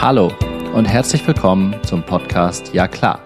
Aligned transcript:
Hallo 0.00 0.30
und 0.74 0.84
herzlich 0.84 1.26
willkommen 1.26 1.74
zum 1.82 2.04
Podcast 2.04 2.72
Ja 2.72 2.86
klar. 2.86 3.20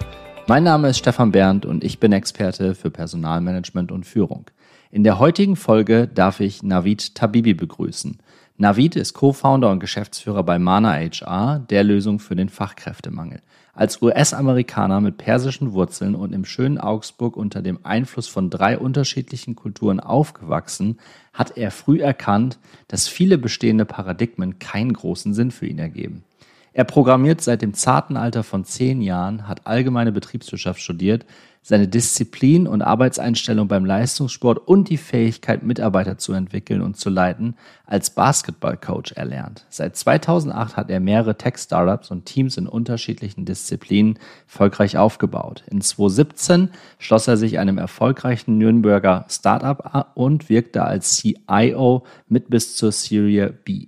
Mein 0.49 0.65
Name 0.65 0.89
ist 0.89 0.97
Stefan 0.97 1.31
Berndt 1.31 1.67
und 1.67 1.85
ich 1.85 2.01
bin 2.01 2.13
Experte 2.13 2.75
für 2.75 2.91
Personalmanagement 2.91 3.93
und 3.93 4.07
Führung. 4.07 4.47
In 4.91 5.05
der 5.05 5.19
heutigen 5.19 5.57
Folge 5.57 6.09
darf 6.09 6.41
ich 6.41 6.63
Navid 6.63 7.15
Tabibi 7.15 7.53
begrüßen. 7.53 8.17
Navid 8.57 8.97
ist 8.97 9.13
Co-Founder 9.13 9.71
und 9.71 9.81
Geschäftsführer 9.81 10.45
bei 10.45 10.59
Mana 10.59 10.95
HR, 10.95 11.59
der 11.59 11.85
Lösung 11.85 12.19
für 12.19 12.37
den 12.37 12.49
Fachkräftemangel. 12.49 13.43
Als 13.75 14.01
US-Amerikaner 14.01 15.03
mit 15.03 15.19
persischen 15.19 15.75
Wurzeln 15.75 16.15
und 16.15 16.33
im 16.33 16.47
schönen 16.47 16.79
Augsburg 16.79 17.37
unter 17.37 17.61
dem 17.61 17.85
Einfluss 17.85 18.29
von 18.29 18.49
drei 18.49 18.79
unterschiedlichen 18.79 19.57
Kulturen 19.57 20.01
aufgewachsen, 20.01 20.99
hat 21.35 21.59
er 21.59 21.71
früh 21.71 22.01
erkannt, 22.01 22.59
dass 22.89 23.09
viele 23.09 23.37
bestehende 23.37 23.85
Paradigmen 23.85 24.59
keinen 24.59 24.95
großen 24.95 25.35
Sinn 25.35 25.51
für 25.51 25.67
ihn 25.67 25.79
ergeben. 25.79 26.25
Er 26.75 26.85
programmiert 26.85 27.43
seit 27.43 27.61
dem 27.61 27.75
zarten 27.75 28.17
Alter 28.17 28.43
von 28.43 28.65
zehn 28.65 29.03
Jahren, 29.03 29.47
hat 29.47 29.67
allgemeine 29.67 30.11
Betriebswirtschaft 30.11 30.81
studiert, 30.81 31.27
seine 31.65 31.87
Disziplin 31.87 32.67
und 32.67 32.83
Arbeitseinstellung 32.83 33.69
beim 33.69 33.85
Leistungssport 33.85 34.59
und 34.59 34.89
die 34.89 34.97
Fähigkeit, 34.97 35.63
Mitarbeiter 35.63 36.19
zu 36.19 36.33
entwickeln 36.33 36.83
und 36.83 36.97
zu 36.97 37.09
leiten, 37.09 37.55
als 37.87 38.11
Basketballcoach 38.11 39.13
erlernt. 39.15 39.65
Seit 39.69 39.97
2008 39.97 40.77
hat 40.77 40.91
er 40.91 40.99
mehrere 40.99 41.39
Tech-Startups 41.39 42.11
und 42.11 42.25
Teams 42.25 42.57
in 42.57 42.67
unterschiedlichen 42.67 43.45
Disziplinen 43.45 44.19
erfolgreich 44.47 44.97
aufgebaut. 44.97 45.63
In 45.71 45.81
2017 45.81 46.71
schloss 46.99 47.29
er 47.29 47.37
sich 47.37 47.61
einem 47.61 47.79
erfolgreichen 47.79 48.59
Nürnberger 48.59 49.25
Startup 49.29 50.11
und 50.15 50.49
wirkte 50.49 50.83
als 50.83 51.17
CIO 51.17 52.05
mit 52.29 52.51
bis 52.51 52.75
zur 52.75 52.91
Serie 52.91 53.53
B. 53.53 53.87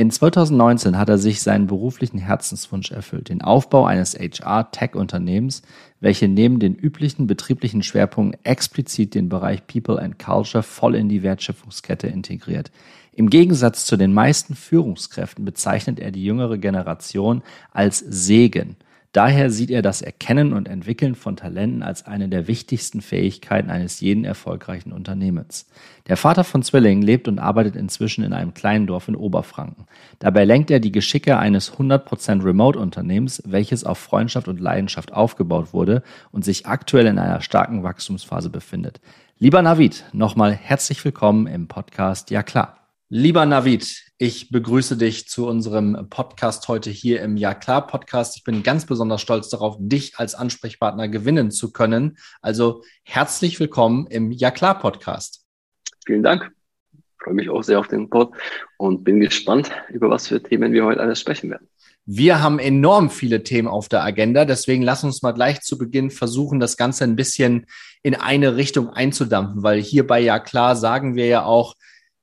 In 0.00 0.10
2019 0.10 0.96
hat 0.96 1.10
er 1.10 1.18
sich 1.18 1.42
seinen 1.42 1.66
beruflichen 1.66 2.16
Herzenswunsch 2.16 2.90
erfüllt, 2.90 3.28
den 3.28 3.42
Aufbau 3.42 3.84
eines 3.84 4.14
HR-Tech-Unternehmens, 4.14 5.60
welche 6.00 6.26
neben 6.26 6.58
den 6.58 6.74
üblichen 6.74 7.26
betrieblichen 7.26 7.82
Schwerpunkten 7.82 8.42
explizit 8.42 9.14
den 9.14 9.28
Bereich 9.28 9.66
People 9.66 10.00
and 10.00 10.18
Culture 10.18 10.62
voll 10.62 10.94
in 10.94 11.10
die 11.10 11.22
Wertschöpfungskette 11.22 12.06
integriert. 12.06 12.70
Im 13.12 13.28
Gegensatz 13.28 13.84
zu 13.84 13.98
den 13.98 14.14
meisten 14.14 14.54
Führungskräften 14.54 15.44
bezeichnet 15.44 16.00
er 16.00 16.12
die 16.12 16.24
jüngere 16.24 16.56
Generation 16.56 17.42
als 17.70 17.98
Segen– 17.98 18.76
Daher 19.12 19.50
sieht 19.50 19.72
er 19.72 19.82
das 19.82 20.02
Erkennen 20.02 20.52
und 20.52 20.68
Entwickeln 20.68 21.16
von 21.16 21.34
Talenten 21.34 21.82
als 21.82 22.06
eine 22.06 22.28
der 22.28 22.46
wichtigsten 22.46 23.00
Fähigkeiten 23.00 23.68
eines 23.68 24.00
jeden 24.00 24.24
erfolgreichen 24.24 24.92
Unternehmens. 24.92 25.66
Der 26.06 26.16
Vater 26.16 26.44
von 26.44 26.62
Zwillingen 26.62 27.02
lebt 27.02 27.26
und 27.26 27.40
arbeitet 27.40 27.74
inzwischen 27.74 28.22
in 28.22 28.32
einem 28.32 28.54
kleinen 28.54 28.86
Dorf 28.86 29.08
in 29.08 29.16
Oberfranken. 29.16 29.86
Dabei 30.20 30.44
lenkt 30.44 30.70
er 30.70 30.78
die 30.78 30.92
Geschicke 30.92 31.38
eines 31.38 31.72
100% 31.72 32.44
Remote-Unternehmens, 32.44 33.42
welches 33.44 33.82
auf 33.82 33.98
Freundschaft 33.98 34.46
und 34.46 34.60
Leidenschaft 34.60 35.12
aufgebaut 35.12 35.72
wurde 35.72 36.04
und 36.30 36.44
sich 36.44 36.66
aktuell 36.66 37.06
in 37.06 37.18
einer 37.18 37.40
starken 37.40 37.82
Wachstumsphase 37.82 38.48
befindet. 38.48 39.00
Lieber 39.40 39.60
Navid, 39.60 40.04
nochmal 40.12 40.52
herzlich 40.52 41.04
willkommen 41.04 41.48
im 41.48 41.66
Podcast 41.66 42.30
Ja 42.30 42.44
klar. 42.44 42.79
Lieber 43.12 43.44
Navid, 43.44 44.04
ich 44.18 44.50
begrüße 44.50 44.96
dich 44.96 45.26
zu 45.26 45.48
unserem 45.48 46.06
Podcast 46.10 46.68
heute 46.68 46.90
hier 46.90 47.20
im 47.22 47.36
Ja 47.36 47.54
klar 47.54 47.84
Podcast. 47.88 48.36
Ich 48.36 48.44
bin 48.44 48.62
ganz 48.62 48.86
besonders 48.86 49.20
stolz 49.20 49.48
darauf, 49.48 49.74
dich 49.80 50.16
als 50.18 50.36
Ansprechpartner 50.36 51.08
gewinnen 51.08 51.50
zu 51.50 51.72
können. 51.72 52.18
Also 52.40 52.84
herzlich 53.02 53.58
willkommen 53.58 54.06
im 54.06 54.30
Ja 54.30 54.52
klar 54.52 54.78
Podcast. 54.78 55.44
Vielen 56.06 56.22
Dank. 56.22 56.52
Ich 56.92 57.24
freue 57.24 57.34
mich 57.34 57.50
auch 57.50 57.64
sehr 57.64 57.80
auf 57.80 57.88
den 57.88 58.08
Pod 58.08 58.32
und 58.78 59.02
bin 59.02 59.18
gespannt, 59.18 59.72
über 59.88 60.08
was 60.08 60.28
für 60.28 60.40
Themen 60.40 60.72
wir 60.72 60.84
heute 60.84 61.00
alles 61.00 61.18
sprechen 61.18 61.50
werden. 61.50 61.68
Wir 62.06 62.40
haben 62.40 62.60
enorm 62.60 63.10
viele 63.10 63.42
Themen 63.42 63.66
auf 63.66 63.88
der 63.88 64.04
Agenda, 64.04 64.44
deswegen 64.44 64.84
lass 64.84 65.02
uns 65.02 65.20
mal 65.20 65.32
gleich 65.32 65.62
zu 65.62 65.78
Beginn 65.78 66.12
versuchen, 66.12 66.60
das 66.60 66.76
Ganze 66.76 67.02
ein 67.02 67.16
bisschen 67.16 67.66
in 68.04 68.14
eine 68.14 68.54
Richtung 68.54 68.88
einzudampfen, 68.88 69.64
weil 69.64 69.82
hier 69.82 70.06
bei 70.06 70.20
Ja 70.20 70.38
klar 70.38 70.76
sagen 70.76 71.16
wir 71.16 71.26
ja 71.26 71.42
auch, 71.42 71.74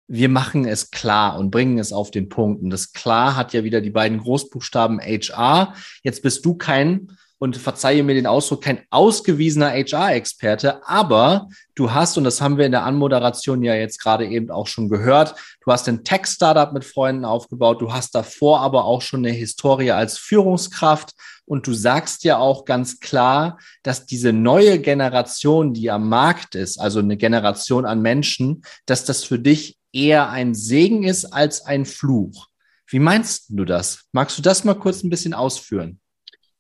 wir 0.07 0.29
machen 0.29 0.66
es 0.66 0.91
klar 0.91 1.38
und 1.38 1.51
bringen 1.51 1.79
es 1.79 1.91
auf 1.91 2.12
den 2.12 2.29
Punkt. 2.29 2.63
Und 2.63 2.69
das 2.69 2.94
klar 2.94 3.35
hat 3.35 3.53
ja 3.53 3.63
wieder 3.63 3.81
die 3.81 3.90
beiden 3.90 4.19
Großbuchstaben 4.19 5.00
HR. 5.00 5.73
Jetzt 6.03 6.22
bist 6.22 6.45
du 6.45 6.56
kein, 6.56 7.09
und 7.40 7.57
verzeihe 7.57 8.03
mir 8.03 8.16
den 8.16 8.25
Ausdruck, 8.25 8.63
kein 8.63 8.81
ausgewiesener 8.90 9.69
HR-Experte, 9.69 10.88
aber 10.88 11.50
du 11.75 11.91
hast, 11.94 12.17
und 12.17 12.23
das 12.23 12.41
haben 12.41 12.57
wir 12.57 12.66
in 12.66 12.72
der 12.72 12.84
Anmoderation 12.84 13.62
ja 13.62 13.75
jetzt 13.75 14.01
gerade 14.01 14.25
eben 14.25 14.50
auch 14.50 14.67
schon 14.67 14.90
gehört, 14.90 15.35
du 15.63 15.72
hast 15.72 15.88
ein 15.88 16.03
Tech-Startup 16.03 16.73
mit 16.73 16.84
Freunden 16.84 17.25
aufgebaut, 17.25 17.81
du 17.81 17.94
hast 17.94 18.16
davor 18.16 18.62
aber 18.62 18.85
auch 18.85 19.01
schon 19.01 19.25
eine 19.25 19.35
Historie 19.35 19.91
als 19.91 20.17
Führungskraft 20.17 21.13
und 21.46 21.67
du 21.67 21.73
sagst 21.73 22.23
ja 22.23 22.38
auch 22.40 22.66
ganz 22.66 23.00
klar, 23.00 23.59
dass 23.84 24.06
diese 24.06 24.34
neue 24.34 24.79
Generation, 24.79 25.73
die 25.73 25.91
am 25.91 26.09
Markt 26.09 26.56
ist, 26.56 26.79
also 26.79 27.00
eine 27.00 27.17
Generation 27.17 27.85
an 27.85 28.01
Menschen, 28.01 28.63
dass 28.88 29.06
das 29.06 29.23
für 29.23 29.38
dich 29.38 29.78
eher 29.91 30.29
ein 30.29 30.53
Segen 30.53 31.03
ist 31.03 31.25
als 31.25 31.65
ein 31.65 31.85
Fluch. 31.85 32.47
Wie 32.87 32.99
meinst 32.99 33.47
du 33.49 33.65
das? 33.65 34.07
Magst 34.13 34.37
du 34.37 34.41
das 34.41 34.63
mal 34.63 34.75
kurz 34.75 35.03
ein 35.03 35.09
bisschen 35.09 35.33
ausführen? 35.33 35.99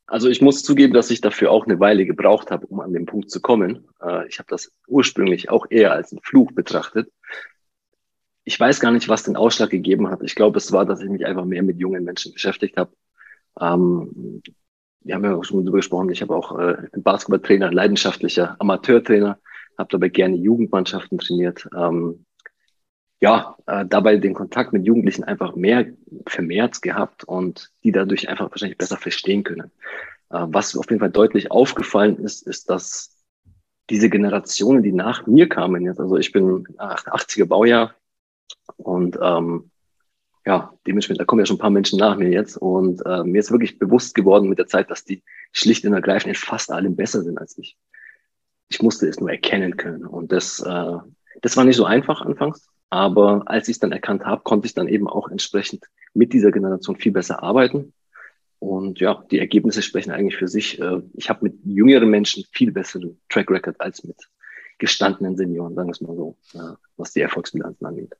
Also 0.07 0.29
ich 0.29 0.41
muss 0.41 0.63
zugeben, 0.63 0.93
dass 0.93 1.11
ich 1.11 1.19
dafür 1.19 1.51
auch 1.51 1.65
eine 1.65 1.79
Weile 1.79 2.05
gebraucht 2.05 2.49
habe, 2.49 2.65
um 2.67 2.79
an 2.79 2.93
den 2.93 3.05
Punkt 3.05 3.29
zu 3.29 3.41
kommen. 3.41 3.87
Äh, 4.01 4.27
ich 4.27 4.39
habe 4.39 4.47
das 4.49 4.71
ursprünglich 4.87 5.49
auch 5.49 5.65
eher 5.69 5.91
als 5.91 6.11
einen 6.11 6.21
Fluch 6.21 6.53
betrachtet. 6.53 7.11
Ich 8.45 8.57
weiß 8.57 8.79
gar 8.79 8.91
nicht, 8.91 9.09
was 9.09 9.23
den 9.23 9.35
Ausschlag 9.35 9.69
gegeben 9.69 10.09
hat. 10.09 10.23
Ich 10.23 10.35
glaube, 10.35 10.57
es 10.57 10.71
war, 10.71 10.85
dass 10.85 11.01
ich 11.01 11.09
mich 11.09 11.25
einfach 11.25 11.43
mehr 11.43 11.63
mit 11.63 11.79
jungen 11.79 12.05
Menschen 12.05 12.31
beschäftigt 12.31 12.77
habe. 12.77 12.91
Ähm, 13.59 14.41
wir 15.01 15.15
haben 15.15 15.23
ja 15.25 15.35
auch 15.35 15.43
schon 15.43 15.65
darüber 15.65 15.79
gesprochen. 15.79 16.09
Ich 16.09 16.21
habe 16.21 16.35
auch 16.35 16.57
äh, 16.57 16.75
einen 16.93 17.03
Basketballtrainer, 17.03 17.71
leidenschaftlicher 17.71 18.55
Amateurtrainer, 18.59 19.39
habe 19.77 19.89
dabei 19.89 20.07
gerne 20.07 20.37
Jugendmannschaften 20.37 21.17
trainiert. 21.17 21.67
Ähm, 21.75 22.25
ja, 23.19 23.55
äh, 23.65 23.85
dabei 23.85 24.17
den 24.17 24.33
Kontakt 24.33 24.73
mit 24.73 24.85
Jugendlichen 24.85 25.23
einfach 25.23 25.55
mehr 25.55 25.87
vermehrt 26.27 26.81
gehabt 26.81 27.23
und 27.23 27.71
die 27.83 27.91
dadurch 27.91 28.29
einfach 28.29 28.51
wahrscheinlich 28.51 28.77
besser 28.77 28.97
verstehen 28.97 29.43
können. 29.43 29.71
Äh, 30.29 30.45
was 30.47 30.75
auf 30.77 30.89
jeden 30.89 30.99
Fall 30.99 31.11
deutlich 31.11 31.51
aufgefallen 31.51 32.17
ist, 32.19 32.45
ist, 32.45 32.69
dass 32.69 33.15
diese 33.89 34.09
Generationen, 34.09 34.83
die 34.83 34.91
nach 34.91 35.25
mir 35.25 35.49
kamen 35.49 35.85
jetzt, 35.85 35.99
also 35.99 36.17
ich 36.17 36.31
bin 36.31 36.67
80er 36.77 37.45
Baujahr 37.45 37.95
und 38.75 39.17
ähm, 39.21 39.71
ja, 40.45 40.73
dementsprechend, 40.85 41.21
da 41.21 41.25
kommen 41.25 41.39
ja 41.39 41.45
schon 41.45 41.55
ein 41.55 41.59
paar 41.61 41.69
Menschen 41.69 41.99
nach 41.99 42.17
mir 42.17 42.29
jetzt 42.29 42.57
und 42.57 43.01
äh, 43.05 43.23
mir 43.23 43.39
ist 43.39 43.51
wirklich 43.51 43.79
bewusst 43.79 44.13
geworden 44.13 44.49
mit 44.49 44.59
der 44.59 44.67
Zeit, 44.67 44.91
dass 44.91 45.03
die 45.03 45.23
schlicht 45.51 45.85
und 45.85 45.93
ergreifend 45.93 46.29
in 46.29 46.35
fast 46.35 46.71
allem 46.71 46.95
besser 46.95 47.23
sind 47.23 47.37
als 47.39 47.57
ich. 47.57 47.77
Ich 48.69 48.81
musste 48.81 49.07
es 49.07 49.19
nur 49.19 49.31
erkennen 49.31 49.77
können 49.77 50.05
und 50.05 50.31
das, 50.31 50.59
äh, 50.59 50.97
das 51.41 51.57
war 51.57 51.63
nicht 51.63 51.77
so 51.77 51.85
einfach 51.85 52.21
anfangs, 52.21 52.69
aber 52.89 53.43
als 53.45 53.67
ich 53.67 53.75
es 53.75 53.79
dann 53.79 53.91
erkannt 53.91 54.25
habe, 54.25 54.43
konnte 54.43 54.67
ich 54.67 54.73
dann 54.73 54.87
eben 54.87 55.07
auch 55.07 55.29
entsprechend 55.29 55.85
mit 56.13 56.33
dieser 56.33 56.51
Generation 56.51 56.95
viel 56.95 57.11
besser 57.11 57.43
arbeiten. 57.43 57.93
Und 58.59 58.99
ja, 58.99 59.23
die 59.29 59.39
Ergebnisse 59.39 59.81
sprechen 59.81 60.11
eigentlich 60.11 60.37
für 60.37 60.47
sich. 60.47 60.79
Äh, 60.79 61.01
ich 61.13 61.29
habe 61.29 61.43
mit 61.43 61.59
jüngeren 61.63 62.09
Menschen 62.09 62.43
viel 62.51 62.71
besseren 62.71 63.19
Track 63.29 63.51
Record 63.51 63.79
als 63.79 64.03
mit 64.03 64.17
gestandenen 64.79 65.35
Senioren, 65.37 65.75
sagen 65.75 65.87
wir 65.87 65.91
es 65.91 66.01
mal 66.01 66.15
so, 66.15 66.37
was 66.97 67.11
die 67.11 67.21
Erfolgsbilanzen 67.21 67.85
angeht. 67.85 68.13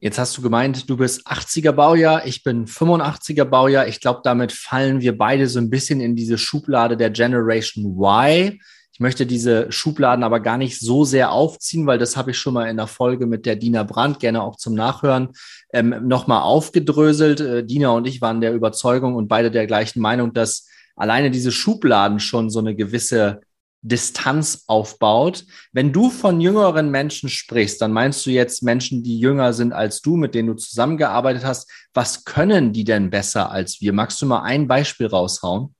Jetzt 0.00 0.18
hast 0.18 0.38
du 0.38 0.42
gemeint, 0.42 0.88
du 0.88 0.96
bist 0.96 1.26
80er 1.26 1.72
Baujahr, 1.72 2.24
ich 2.24 2.44
bin 2.44 2.66
85er 2.66 3.44
Baujahr. 3.44 3.88
Ich 3.88 4.00
glaube, 4.00 4.20
damit 4.22 4.52
fallen 4.52 5.00
wir 5.00 5.18
beide 5.18 5.48
so 5.48 5.58
ein 5.58 5.70
bisschen 5.70 6.00
in 6.00 6.14
diese 6.14 6.38
Schublade 6.38 6.96
der 6.96 7.10
Generation 7.10 7.96
Y. 7.98 8.60
Ich 8.98 9.00
möchte 9.00 9.26
diese 9.26 9.70
Schubladen 9.70 10.24
aber 10.24 10.40
gar 10.40 10.58
nicht 10.58 10.80
so 10.80 11.04
sehr 11.04 11.30
aufziehen, 11.30 11.86
weil 11.86 11.98
das 11.98 12.16
habe 12.16 12.32
ich 12.32 12.38
schon 12.38 12.54
mal 12.54 12.68
in 12.68 12.76
der 12.76 12.88
Folge 12.88 13.26
mit 13.26 13.46
der 13.46 13.54
Dina 13.54 13.84
Brandt, 13.84 14.18
gerne 14.18 14.42
auch 14.42 14.56
zum 14.56 14.74
Nachhören, 14.74 15.28
ähm, 15.72 16.08
nochmal 16.08 16.42
aufgedröselt. 16.42 17.38
Äh, 17.38 17.64
Dina 17.64 17.90
und 17.90 18.08
ich 18.08 18.20
waren 18.20 18.40
der 18.40 18.52
Überzeugung 18.52 19.14
und 19.14 19.28
beide 19.28 19.52
der 19.52 19.68
gleichen 19.68 20.00
Meinung, 20.00 20.32
dass 20.32 20.66
alleine 20.96 21.30
diese 21.30 21.52
Schubladen 21.52 22.18
schon 22.18 22.50
so 22.50 22.58
eine 22.58 22.74
gewisse 22.74 23.40
Distanz 23.82 24.64
aufbaut. 24.66 25.44
Wenn 25.70 25.92
du 25.92 26.10
von 26.10 26.40
jüngeren 26.40 26.90
Menschen 26.90 27.28
sprichst, 27.28 27.80
dann 27.80 27.92
meinst 27.92 28.26
du 28.26 28.30
jetzt 28.30 28.64
Menschen, 28.64 29.04
die 29.04 29.20
jünger 29.20 29.52
sind 29.52 29.72
als 29.72 30.02
du, 30.02 30.16
mit 30.16 30.34
denen 30.34 30.48
du 30.48 30.54
zusammengearbeitet 30.54 31.44
hast. 31.44 31.70
Was 31.94 32.24
können 32.24 32.72
die 32.72 32.82
denn 32.82 33.10
besser 33.10 33.52
als 33.52 33.80
wir? 33.80 33.92
Magst 33.92 34.20
du 34.20 34.26
mal 34.26 34.42
ein 34.42 34.66
Beispiel 34.66 35.06
raushauen? 35.06 35.72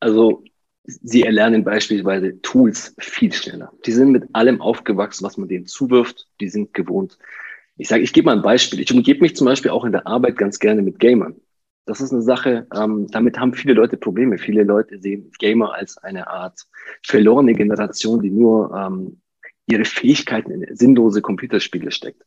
Also 0.00 0.42
sie 0.84 1.22
erlernen 1.22 1.64
beispielsweise 1.64 2.40
Tools 2.42 2.94
viel 2.98 3.32
schneller. 3.32 3.72
Die 3.86 3.92
sind 3.92 4.10
mit 4.10 4.24
allem 4.32 4.60
aufgewachsen, 4.60 5.24
was 5.24 5.36
man 5.36 5.48
denen 5.48 5.66
zuwirft. 5.66 6.28
Die 6.40 6.48
sind 6.48 6.74
gewohnt. 6.74 7.18
Ich 7.76 7.88
sage, 7.88 8.02
ich 8.02 8.12
gebe 8.12 8.26
mal 8.26 8.36
ein 8.36 8.42
Beispiel. 8.42 8.80
Ich 8.80 8.92
umgebe 8.92 9.20
mich 9.20 9.34
zum 9.34 9.46
Beispiel 9.46 9.70
auch 9.70 9.84
in 9.84 9.92
der 9.92 10.06
Arbeit 10.06 10.36
ganz 10.36 10.58
gerne 10.58 10.82
mit 10.82 10.98
Gamern. 10.98 11.36
Das 11.86 12.00
ist 12.00 12.12
eine 12.12 12.22
Sache, 12.22 12.66
ähm, 12.74 13.08
damit 13.10 13.38
haben 13.38 13.52
viele 13.52 13.74
Leute 13.74 13.96
Probleme. 13.96 14.38
Viele 14.38 14.62
Leute 14.62 14.98
sehen 15.00 15.30
Gamer 15.38 15.74
als 15.74 15.98
eine 15.98 16.28
Art 16.28 16.66
verlorene 17.02 17.52
Generation, 17.52 18.22
die 18.22 18.30
nur 18.30 18.74
ähm, 18.74 19.20
ihre 19.66 19.84
Fähigkeiten 19.84 20.50
in 20.50 20.76
sinnlose 20.76 21.20
Computerspiele 21.20 21.90
steckt. 21.90 22.22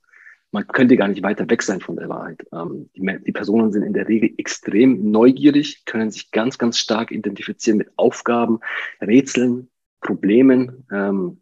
Man 0.51 0.67
könnte 0.67 0.97
gar 0.97 1.07
nicht 1.07 1.23
weiter 1.23 1.49
weg 1.49 1.61
sein 1.61 1.81
von 1.81 1.97
der 1.97 2.09
Wahrheit. 2.09 2.45
Ähm, 2.53 2.89
die, 2.95 3.01
die, 3.25 3.31
Personen 3.31 3.71
sind 3.71 3.83
in 3.83 3.93
der 3.93 4.07
Regel 4.07 4.33
extrem 4.37 5.11
neugierig, 5.11 5.85
können 5.85 6.11
sich 6.11 6.31
ganz, 6.31 6.57
ganz 6.57 6.77
stark 6.77 7.11
identifizieren 7.11 7.77
mit 7.77 7.89
Aufgaben, 7.97 8.59
Rätseln, 9.01 9.69
Problemen. 10.01 10.85
Ähm, 10.91 11.39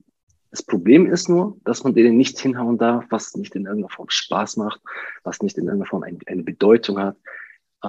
das 0.51 0.63
Problem 0.63 1.05
ist 1.05 1.29
nur, 1.29 1.57
dass 1.65 1.83
man 1.83 1.93
denen 1.93 2.17
nichts 2.17 2.41
hinhauen 2.41 2.77
darf, 2.77 3.05
was 3.09 3.35
nicht 3.35 3.55
in 3.55 3.65
irgendeiner 3.65 3.93
Form 3.93 4.09
Spaß 4.09 4.57
macht, 4.57 4.81
was 5.23 5.41
nicht 5.41 5.57
in 5.57 5.65
irgendeiner 5.65 5.89
Form 5.89 6.03
ein, 6.03 6.17
eine 6.25 6.43
Bedeutung 6.43 6.97
hat. 6.99 7.17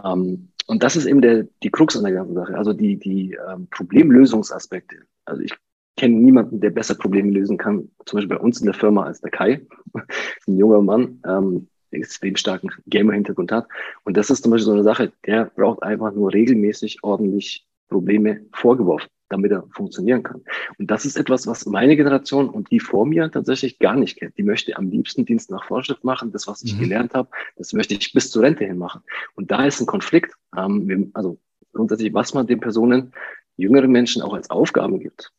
Ähm, 0.05 0.51
und 0.67 0.83
das 0.83 0.97
ist 0.97 1.07
eben 1.07 1.23
der, 1.23 1.47
die 1.63 1.71
Krux 1.71 1.97
an 1.97 2.05
der 2.05 2.13
ganzen 2.13 2.35
Sache, 2.35 2.57
also 2.57 2.73
die, 2.73 2.99
die 2.99 3.39
ähm, 3.49 3.69
Problemlösungsaspekte. 3.71 4.97
Also 5.25 5.43
ich 5.43 5.55
kenne 5.97 6.17
niemanden, 6.17 6.61
der 6.61 6.71
besser 6.71 6.95
Probleme 6.95 7.31
lösen 7.31 7.57
kann, 7.57 7.91
zum 8.05 8.19
Beispiel 8.19 8.37
bei 8.37 8.43
uns 8.43 8.61
in 8.61 8.67
der 8.67 8.75
Firma 8.75 9.05
als 9.05 9.21
der 9.21 9.31
Kai. 9.31 9.67
ein 10.47 10.59
junger 10.59 10.83
Mann, 10.83 11.23
ähm, 11.27 11.69
der 11.91 12.01
extrem 12.01 12.37
starken 12.37 12.71
Gamer-Hintergrund 12.87 13.53
hat. 13.53 13.67
Und 14.05 14.17
das 14.17 14.31
ist 14.31 14.43
zum 14.43 14.53
Beispiel 14.53 14.67
so 14.67 14.73
eine 14.73 14.83
Sache, 14.83 15.13
der 15.27 15.47
braucht 15.47 15.83
einfach 15.83 16.13
nur 16.13 16.33
regelmäßig 16.33 17.03
ordentlich 17.03 17.67
Probleme 17.89 18.41
vorgeworfen, 18.53 19.09
damit 19.29 19.53
er 19.53 19.65
funktionieren 19.71 20.23
kann. 20.23 20.43
Und 20.79 20.91
das 20.91 21.07
ist 21.07 21.17
etwas, 21.17 21.47
was 21.47 21.65
meine 21.67 21.97
Generation 21.97 22.51
und 22.51 22.71
die 22.71 22.81
vor 22.81 23.07
mir 23.07 23.31
tatsächlich 23.31 23.79
gar 23.79 23.97
nicht 23.97 24.19
kennt. 24.19 24.37
Die 24.37 24.43
möchte 24.43 24.77
am 24.77 24.91
liebsten 24.91 25.25
Dienst 25.25 25.51
nach 25.51 25.65
Vorschrift 25.65 26.05
machen. 26.05 26.33
Das, 26.33 26.47
was 26.47 26.63
ich 26.63 26.75
mhm. 26.75 26.81
gelernt 26.81 27.15
habe, 27.15 27.29
das 27.57 27.73
möchte 27.73 27.95
ich 27.95 28.13
bis 28.13 28.31
zur 28.31 28.43
Rente 28.43 28.65
hin 28.65 28.79
machen. 28.79 29.03
Und 29.35 29.51
da 29.51 29.65
ist 29.65 29.81
ein 29.81 29.87
Konflikt. 29.87 30.35
Ähm, 30.57 31.11
also 31.15 31.39
grundsätzlich, 31.73 32.13
was 32.13 32.35
man 32.35 32.47
den 32.47 32.61
Personen, 32.61 33.13
jüngeren 33.57 33.91
Menschen 33.91 34.21
auch 34.21 34.35
als 34.35 34.51
Aufgaben 34.51 35.01
gibt 35.01 35.33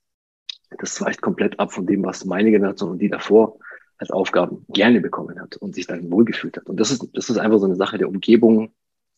das 0.77 1.01
weicht 1.01 1.21
komplett 1.21 1.59
ab 1.59 1.71
von 1.71 1.85
dem, 1.85 2.03
was 2.03 2.25
meine 2.25 2.51
Generation 2.51 2.91
und 2.91 2.99
die 2.99 3.09
davor 3.09 3.59
als 3.97 4.11
Aufgaben 4.11 4.65
gerne 4.69 5.01
bekommen 5.01 5.39
hat 5.39 5.57
und 5.57 5.73
sich 5.73 5.87
dann 5.87 6.11
wohlgefühlt 6.11 6.57
hat. 6.57 6.67
Und 6.67 6.79
das 6.79 6.91
ist, 6.91 7.07
das 7.13 7.29
ist 7.29 7.37
einfach 7.37 7.59
so 7.59 7.65
eine 7.65 7.75
Sache 7.75 7.97
der 7.97 8.09
Umgebung, 8.09 8.73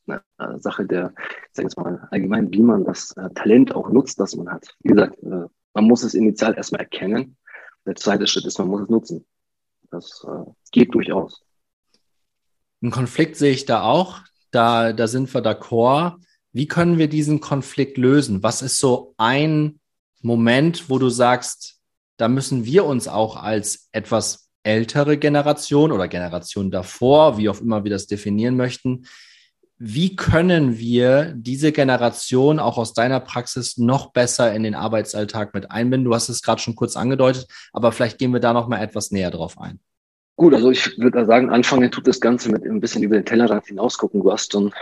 eine 0.07 0.59
Sache 0.59 0.85
der, 0.85 1.13
ich 1.57 1.77
mal, 1.77 2.07
allgemein, 2.11 2.51
wie 2.51 2.61
man 2.61 2.85
das 2.85 3.11
äh, 3.17 3.29
Talent 3.35 3.75
auch 3.75 3.89
nutzt, 3.89 4.19
das 4.19 4.35
man 4.35 4.49
hat. 4.49 4.75
Wie 4.81 4.89
gesagt, 4.89 5.21
äh, 5.21 5.45
man 5.73 5.85
muss 5.85 6.03
es 6.03 6.13
initial 6.13 6.55
erstmal 6.55 6.81
erkennen. 6.81 7.37
Der 7.85 7.95
zweite 7.95 8.25
Schritt 8.25 8.45
ist, 8.45 8.57
man 8.57 8.67
muss 8.67 8.81
es 8.81 8.89
nutzen. 8.89 9.25
Das 9.91 10.25
äh, 10.27 10.49
geht 10.71 10.93
durchaus. 10.93 11.43
Einen 12.81 12.91
Konflikt 12.91 13.35
sehe 13.35 13.51
ich 13.51 13.65
da 13.65 13.83
auch. 13.83 14.21
Da, 14.51 14.93
da 14.93 15.07
sind 15.07 15.31
wir 15.33 15.41
d'accord. 15.41 16.15
Wie 16.51 16.67
können 16.67 16.97
wir 16.97 17.07
diesen 17.07 17.41
Konflikt 17.41 17.97
lösen? 17.97 18.41
Was 18.41 18.61
ist 18.61 18.79
so 18.79 19.13
ein 19.17 19.78
Moment, 20.21 20.89
wo 20.89 20.99
du 20.99 21.09
sagst, 21.09 21.77
da 22.17 22.27
müssen 22.27 22.65
wir 22.65 22.85
uns 22.85 23.07
auch 23.07 23.41
als 23.41 23.89
etwas 23.91 24.49
ältere 24.63 25.17
Generation 25.17 25.91
oder 25.91 26.07
Generation 26.07 26.69
davor, 26.71 27.37
wie 27.37 27.49
auch 27.49 27.61
immer 27.61 27.83
wir 27.83 27.91
das 27.91 28.07
definieren 28.07 28.57
möchten, 28.57 29.05
wie 29.81 30.17
können 30.17 30.77
wir 30.77 31.33
diese 31.37 31.71
Generation 31.71 32.59
auch 32.59 32.77
aus 32.77 32.93
deiner 32.93 33.21
Praxis 33.21 33.77
noch 33.77 34.11
besser 34.11 34.53
in 34.53 34.63
den 34.63 34.75
Arbeitsalltag 34.75 35.53
mit 35.53 35.71
einbinden? 35.71 36.03
Du 36.03 36.13
hast 36.13 36.27
es 36.27 36.41
gerade 36.41 36.61
schon 36.61 36.75
kurz 36.75 36.97
angedeutet, 36.97 37.47
aber 37.71 37.93
vielleicht 37.93 38.17
gehen 38.17 38.33
wir 38.33 38.41
da 38.41 38.51
noch 38.51 38.67
mal 38.67 38.81
etwas 38.81 39.11
näher 39.11 39.31
drauf 39.31 39.57
ein. 39.57 39.79
Gut, 40.35 40.53
also 40.53 40.69
ich 40.69 40.97
würde 40.97 41.25
sagen, 41.25 41.49
anfangen 41.49 41.91
tut 41.91 42.07
das 42.07 42.19
Ganze 42.19 42.51
mit 42.51 42.65
ein 42.65 42.81
bisschen 42.81 43.03
über 43.03 43.15
den 43.15 43.25
Tellerrand 43.25 43.67
hinausgucken. 43.67 44.21
Du 44.21 44.29
hast 44.31 44.51
schon 44.51 44.73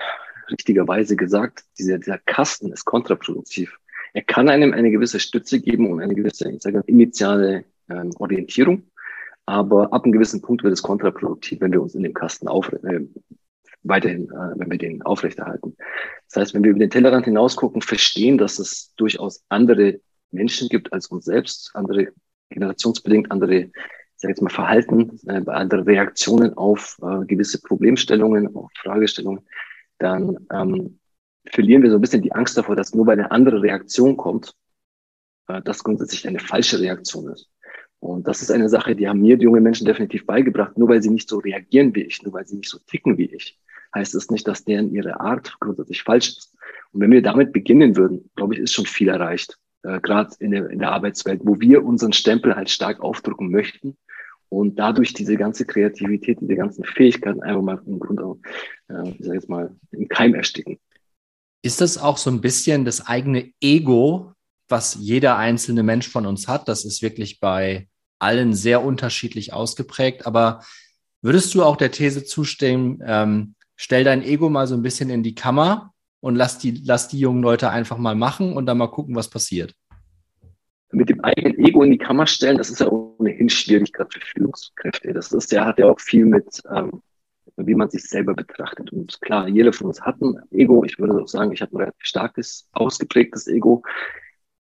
richtigerweise 0.49 1.15
gesagt, 1.15 1.63
dieser, 1.77 1.99
dieser 1.99 2.17
Kasten 2.17 2.71
ist 2.71 2.85
kontraproduktiv. 2.85 3.77
Er 4.17 4.23
kann 4.23 4.49
einem 4.49 4.73
eine 4.73 4.89
gewisse 4.89 5.19
Stütze 5.19 5.61
geben 5.61 5.91
und 5.91 6.01
eine 6.01 6.15
gewisse, 6.15 6.51
ich 6.51 6.63
sage, 6.63 6.81
initiale 6.87 7.65
ähm, 7.87 8.09
Orientierung. 8.17 8.81
Aber 9.45 9.93
ab 9.93 10.05
einem 10.05 10.11
gewissen 10.11 10.41
Punkt 10.41 10.63
wird 10.63 10.73
es 10.73 10.81
kontraproduktiv, 10.81 11.61
wenn 11.61 11.71
wir 11.71 11.83
uns 11.83 11.93
in 11.93 12.01
dem 12.01 12.15
Kasten 12.15 12.47
auf, 12.47 12.73
äh, 12.73 13.01
weiterhin, 13.83 14.23
äh, 14.31 14.53
wenn 14.55 14.71
wir 14.71 14.79
den 14.79 15.03
aufrechterhalten. 15.03 15.77
Das 16.29 16.41
heißt, 16.41 16.55
wenn 16.55 16.63
wir 16.63 16.71
über 16.71 16.79
den 16.79 16.89
Tellerrand 16.89 17.25
hinausgucken, 17.25 17.83
verstehen, 17.83 18.39
dass 18.39 18.57
es 18.57 18.91
durchaus 18.95 19.43
andere 19.49 19.99
Menschen 20.31 20.67
gibt 20.67 20.91
als 20.93 21.05
uns 21.09 21.25
selbst, 21.25 21.69
andere 21.75 22.07
generationsbedingt, 22.49 23.31
andere, 23.31 23.55
ich 23.55 23.71
sage 24.15 24.31
jetzt 24.31 24.41
mal, 24.41 24.49
Verhalten, 24.49 25.19
äh, 25.27 25.43
andere 25.45 25.85
Reaktionen 25.85 26.55
auf 26.55 26.97
äh, 27.03 27.23
gewisse 27.27 27.61
Problemstellungen, 27.61 28.55
auf 28.55 28.71
Fragestellungen, 28.81 29.45
dann 29.99 30.47
ähm, 30.51 30.97
verlieren 31.51 31.83
wir 31.83 31.89
so 31.89 31.97
ein 31.97 32.01
bisschen 32.01 32.21
die 32.21 32.33
Angst 32.33 32.57
davor, 32.57 32.75
dass 32.75 32.93
nur 32.93 33.05
weil 33.07 33.19
eine 33.19 33.31
andere 33.31 33.61
Reaktion 33.61 34.17
kommt, 34.17 34.53
äh, 35.47 35.61
das 35.63 35.83
grundsätzlich 35.83 36.27
eine 36.27 36.39
falsche 36.39 36.79
Reaktion 36.79 37.31
ist. 37.31 37.49
Und 37.99 38.27
das 38.27 38.41
ist 38.41 38.51
eine 38.51 38.69
Sache, 38.69 38.95
die 38.95 39.07
haben 39.07 39.21
mir 39.21 39.37
die 39.37 39.45
junge 39.45 39.61
Menschen 39.61 39.85
definitiv 39.85 40.25
beigebracht. 40.25 40.77
Nur 40.77 40.89
weil 40.89 41.01
sie 41.01 41.09
nicht 41.09 41.29
so 41.29 41.39
reagieren 41.39 41.95
wie 41.95 42.03
ich, 42.03 42.21
nur 42.21 42.33
weil 42.33 42.45
sie 42.45 42.57
nicht 42.57 42.69
so 42.69 42.77
ticken 42.85 43.17
wie 43.17 43.33
ich, 43.33 43.59
heißt 43.95 44.13
es 44.13 44.25
das 44.25 44.31
nicht, 44.31 44.47
dass 44.47 44.63
deren 44.63 44.91
ihre 44.93 45.19
Art 45.19 45.57
grundsätzlich 45.59 46.03
falsch 46.03 46.29
ist. 46.29 46.55
Und 46.91 47.01
wenn 47.01 47.11
wir 47.11 47.21
damit 47.21 47.53
beginnen 47.53 47.95
würden, 47.95 48.29
glaube 48.35 48.53
ich, 48.53 48.59
ist 48.59 48.73
schon 48.73 48.85
viel 48.85 49.07
erreicht. 49.07 49.57
Äh, 49.83 49.99
Gerade 50.01 50.35
in 50.39 50.51
der, 50.51 50.69
in 50.69 50.79
der 50.79 50.91
Arbeitswelt, 50.91 51.41
wo 51.43 51.59
wir 51.59 51.83
unseren 51.83 52.13
Stempel 52.13 52.55
halt 52.55 52.69
stark 52.69 52.99
aufdrücken 52.99 53.49
möchten 53.49 53.97
und 54.49 54.77
dadurch 54.77 55.13
diese 55.13 55.35
ganze 55.35 55.65
Kreativität, 55.65 56.39
diese 56.39 56.55
ganzen 56.55 56.83
Fähigkeiten 56.83 57.41
einfach 57.41 57.61
mal 57.61 57.81
im 57.85 57.99
Grunde, 57.99 58.39
äh, 58.89 59.09
ich 59.09 59.25
sag 59.25 59.33
jetzt 59.33 59.49
mal, 59.49 59.75
im 59.91 60.07
Keim 60.07 60.35
ersticken. 60.35 60.79
Ist 61.67 61.81
das 61.81 61.97
auch 61.97 62.15
so 62.15 62.29
ein 62.29 62.39
bisschen 62.39 62.85
das 62.85 63.05
eigene 63.07 63.51
Ego, 63.59 64.31
was 64.69 64.95
jeder 65.01 65.35
einzelne 65.35 65.83
Mensch 65.83 66.07
von 66.07 66.25
uns 66.25 66.47
hat? 66.47 66.69
Das 66.69 66.85
ist 66.85 67.01
wirklich 67.01 67.41
bei 67.41 67.89
allen 68.19 68.53
sehr 68.53 68.85
unterschiedlich 68.85 69.51
ausgeprägt. 69.51 70.25
Aber 70.25 70.61
würdest 71.21 71.53
du 71.53 71.63
auch 71.63 71.75
der 71.75 71.91
These 71.91 72.23
zustimmen, 72.23 73.03
ähm, 73.05 73.55
stell 73.75 74.05
dein 74.05 74.23
Ego 74.23 74.49
mal 74.49 74.65
so 74.65 74.75
ein 74.75 74.81
bisschen 74.81 75.09
in 75.09 75.23
die 75.23 75.35
Kammer 75.35 75.91
und 76.21 76.35
lass 76.35 76.57
die, 76.57 76.81
lass 76.85 77.09
die 77.09 77.19
jungen 77.19 77.43
Leute 77.43 77.69
einfach 77.69 77.97
mal 77.97 78.15
machen 78.15 78.53
und 78.53 78.65
dann 78.65 78.77
mal 78.77 78.87
gucken, 78.87 79.13
was 79.13 79.29
passiert? 79.29 79.75
Mit 80.93 81.09
dem 81.09 81.19
eigenen 81.19 81.59
Ego 81.59 81.83
in 81.83 81.91
die 81.91 81.97
Kammer 81.97 82.27
stellen, 82.27 82.57
das 82.57 82.69
ist 82.69 82.79
ja 82.79 82.87
ohnehin 82.87 83.49
schwierig, 83.49 83.91
gerade 83.91 84.09
für 84.09 84.21
Führungskräfte. 84.21 85.11
Das 85.11 85.33
ist 85.33 85.51
ja, 85.51 85.65
hat 85.65 85.79
ja 85.79 85.87
auch 85.87 85.99
viel 85.99 86.27
mit 86.27 86.63
ähm, 86.73 87.01
wie 87.57 87.75
man 87.75 87.89
sich 87.89 88.03
selber 88.03 88.33
betrachtet. 88.33 88.91
Und 88.91 89.19
klar, 89.21 89.47
jeder 89.47 89.73
von 89.73 89.87
uns 89.87 90.01
hat 90.01 90.21
ein 90.21 90.39
Ego. 90.51 90.83
Ich 90.83 90.99
würde 90.99 91.21
auch 91.21 91.27
sagen, 91.27 91.51
ich 91.51 91.61
habe 91.61 91.73
ein 91.73 91.77
relativ 91.77 92.05
starkes, 92.05 92.69
ausgeprägtes 92.73 93.47
Ego. 93.47 93.83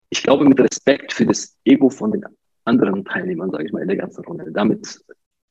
Ich 0.10 0.24
glaube, 0.24 0.46
mit 0.46 0.60
Respekt 0.60 1.14
für 1.14 1.26
das 1.26 1.58
Ego 1.64 1.90
von 1.90 2.12
den 2.12 2.26
anderen 2.66 3.06
Teilnehmern, 3.06 3.50
sage 3.50 3.66
ich 3.66 3.72
mal, 3.72 3.82
in 3.82 3.88
der 3.88 3.98
ganzen 3.98 4.26
Runde. 4.26 4.52
Damit, 4.52 5.02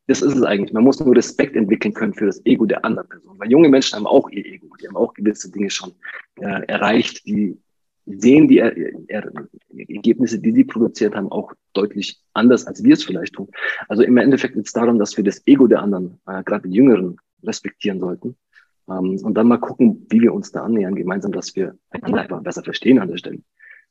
das 0.07 0.21
ist 0.21 0.37
es 0.37 0.43
eigentlich. 0.43 0.73
Man 0.73 0.85
muss 0.85 1.01
nur 1.01 1.17
Respekt 1.17 1.57
entwickeln 1.57 1.95
können 1.95 2.13
für 2.13 2.27
das 2.27 2.45
Ego 2.45 2.67
der 2.67 2.85
anderen 2.85 3.09
Person. 3.09 3.39
Weil 3.39 3.51
junge 3.51 3.69
Menschen 3.69 3.97
haben 3.97 4.07
auch 4.07 4.29
ihr 4.31 4.45
Ego. 4.45 4.69
Die 4.77 4.87
haben 4.87 4.97
auch 4.97 5.15
gewisse 5.15 5.51
Dinge 5.51 5.71
schon 5.71 5.93
äh, 6.37 6.67
erreicht, 6.67 7.27
die 7.27 7.59
sehen 8.07 8.49
die 8.49 8.59
er 8.59 8.77
er 9.09 9.33
Ergebnisse, 9.77 10.39
die 10.41 10.53
sie 10.53 10.65
produziert 10.65 11.15
haben, 11.15 11.31
auch 11.31 11.53
deutlich 11.75 12.21
anders, 12.33 12.67
als 12.67 12.83
wir 12.83 12.95
es 12.95 13.05
vielleicht 13.05 13.35
tun. 13.35 13.49
Also 13.89 14.03
im 14.03 14.17
Endeffekt 14.17 14.55
geht 14.55 14.67
es 14.67 14.73
darum, 14.73 14.99
dass 14.99 15.17
wir 15.17 15.25
das 15.25 15.47
Ego 15.47 15.67
der 15.67 15.83
anderen, 15.83 16.21
äh, 16.27 16.43
gerade 16.43 16.69
die 16.69 16.75
Jüngeren, 16.75 17.19
respektieren 17.45 18.01
sollten. 18.01 18.37
Ähm, 18.89 19.19
und 19.23 19.35
dann 19.35 19.49
mal 19.49 19.59
gucken, 19.59 20.07
wie 20.11 20.21
wir 20.21 20.33
uns 20.33 20.53
da 20.53 20.65
annähern, 20.65 20.95
gemeinsam, 20.95 21.33
dass 21.33 21.55
wir 21.57 21.77
einander 21.91 22.23
einfach 22.23 22.43
besser 22.43 22.63
verstehen 22.63 22.99
an 22.99 23.09
der 23.09 23.19
Stelle. 23.19 23.43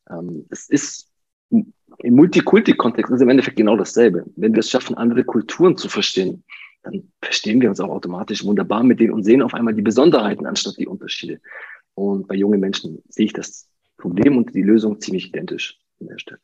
Ähm, 0.09 0.45
es 0.49 0.69
ist 0.69 1.09
im 1.51 2.15
Multikulti-Kontext 2.15 3.11
ist 3.11 3.21
im 3.21 3.29
Endeffekt 3.29 3.57
genau 3.57 3.75
dasselbe. 3.75 4.25
Wenn 4.35 4.53
wir 4.53 4.59
es 4.59 4.69
schaffen, 4.69 4.95
andere 4.95 5.23
Kulturen 5.23 5.77
zu 5.77 5.89
verstehen, 5.89 6.43
dann 6.83 7.11
verstehen 7.21 7.59
wir 7.59 7.69
uns 7.69 7.79
auch 7.79 7.89
automatisch 7.89 8.43
wunderbar 8.45 8.83
mit 8.83 8.99
denen 8.99 9.13
und 9.13 9.23
sehen 9.23 9.41
auf 9.41 9.53
einmal 9.53 9.73
die 9.73 9.81
Besonderheiten 9.81 10.45
anstatt 10.45 10.77
die 10.77 10.87
Unterschiede. 10.87 11.41
Und 11.95 12.27
bei 12.27 12.35
jungen 12.35 12.59
Menschen 12.59 13.01
sehe 13.09 13.25
ich 13.25 13.33
das 13.33 13.67
Problem 13.97 14.37
und 14.37 14.53
die 14.53 14.61
Lösung 14.61 15.01
ziemlich 15.01 15.29
identisch 15.29 15.79
an 15.99 16.07
der 16.07 16.19
Stelle. 16.19 16.39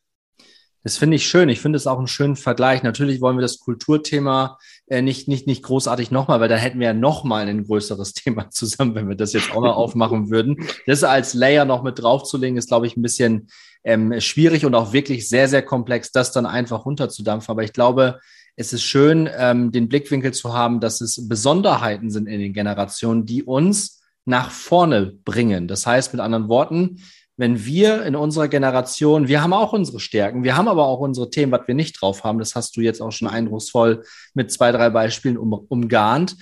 Das 0.85 0.97
finde 0.97 1.15
ich 1.15 1.25
schön. 1.25 1.49
Ich 1.49 1.61
finde 1.61 1.77
es 1.77 1.87
auch 1.87 1.97
einen 1.97 2.05
schönen 2.05 2.35
Vergleich. 2.35 2.83
Natürlich 2.83 3.19
wollen 3.19 3.37
wir 3.37 3.41
das 3.41 3.59
Kulturthema 3.59 4.59
äh, 4.85 5.01
nicht, 5.01 5.27
nicht, 5.27 5.47
nicht 5.47 5.63
großartig 5.63 6.11
nochmal, 6.11 6.39
weil 6.39 6.47
da 6.47 6.57
hätten 6.57 6.79
wir 6.79 6.85
ja 6.85 6.93
nochmal 6.93 7.47
ein 7.47 7.65
größeres 7.65 8.13
Thema 8.13 8.51
zusammen, 8.51 8.93
wenn 8.93 9.09
wir 9.09 9.15
das 9.15 9.33
jetzt 9.33 9.51
auch 9.51 9.63
noch 9.63 9.75
aufmachen 9.75 10.29
würden. 10.29 10.67
Das 10.85 11.03
als 11.03 11.33
Layer 11.33 11.65
noch 11.65 11.81
mit 11.81 11.97
draufzulegen, 11.97 12.55
ist, 12.55 12.67
glaube 12.67 12.85
ich, 12.85 12.95
ein 12.95 13.01
bisschen 13.01 13.47
ähm, 13.83 14.21
schwierig 14.21 14.63
und 14.63 14.75
auch 14.75 14.93
wirklich 14.93 15.27
sehr, 15.27 15.47
sehr 15.47 15.63
komplex, 15.63 16.11
das 16.11 16.31
dann 16.31 16.45
einfach 16.45 16.85
runterzudampfen. 16.85 17.51
Aber 17.51 17.63
ich 17.63 17.73
glaube, 17.73 18.19
es 18.55 18.71
ist 18.71 18.83
schön, 18.83 19.27
ähm, 19.35 19.71
den 19.71 19.89
Blickwinkel 19.89 20.33
zu 20.33 20.53
haben, 20.53 20.81
dass 20.81 21.01
es 21.01 21.27
Besonderheiten 21.27 22.11
sind 22.11 22.27
in 22.27 22.39
den 22.39 22.53
Generationen, 22.53 23.25
die 23.25 23.41
uns 23.41 24.03
nach 24.25 24.51
vorne 24.51 25.17
bringen. 25.25 25.67
Das 25.67 25.87
heißt, 25.87 26.13
mit 26.13 26.21
anderen 26.21 26.47
Worten, 26.47 27.01
wenn 27.37 27.65
wir 27.65 28.03
in 28.03 28.15
unserer 28.15 28.47
Generation, 28.47 29.27
wir 29.27 29.43
haben 29.43 29.53
auch 29.53 29.73
unsere 29.73 29.99
Stärken, 29.99 30.43
wir 30.43 30.55
haben 30.55 30.69
aber 30.69 30.85
auch 30.85 30.99
unsere 30.99 31.29
Themen, 31.29 31.51
was 31.51 31.67
wir 31.67 31.75
nicht 31.75 32.01
drauf 32.01 32.23
haben. 32.23 32.39
Das 32.39 32.55
hast 32.55 32.77
du 32.77 32.81
jetzt 32.81 33.01
auch 33.01 33.11
schon 33.11 33.27
eindrucksvoll 33.27 34.03
mit 34.33 34.51
zwei, 34.51 34.71
drei 34.71 34.89
Beispielen 34.89 35.37
um, 35.37 35.53
umgarnt. 35.53 36.37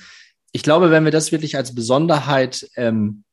Ich 0.52 0.62
glaube, 0.62 0.92
wenn 0.92 1.04
wir 1.04 1.12
das 1.12 1.32
wirklich 1.32 1.58
als 1.58 1.74
Besonderheit 1.74 2.70
ähm, 2.76 3.24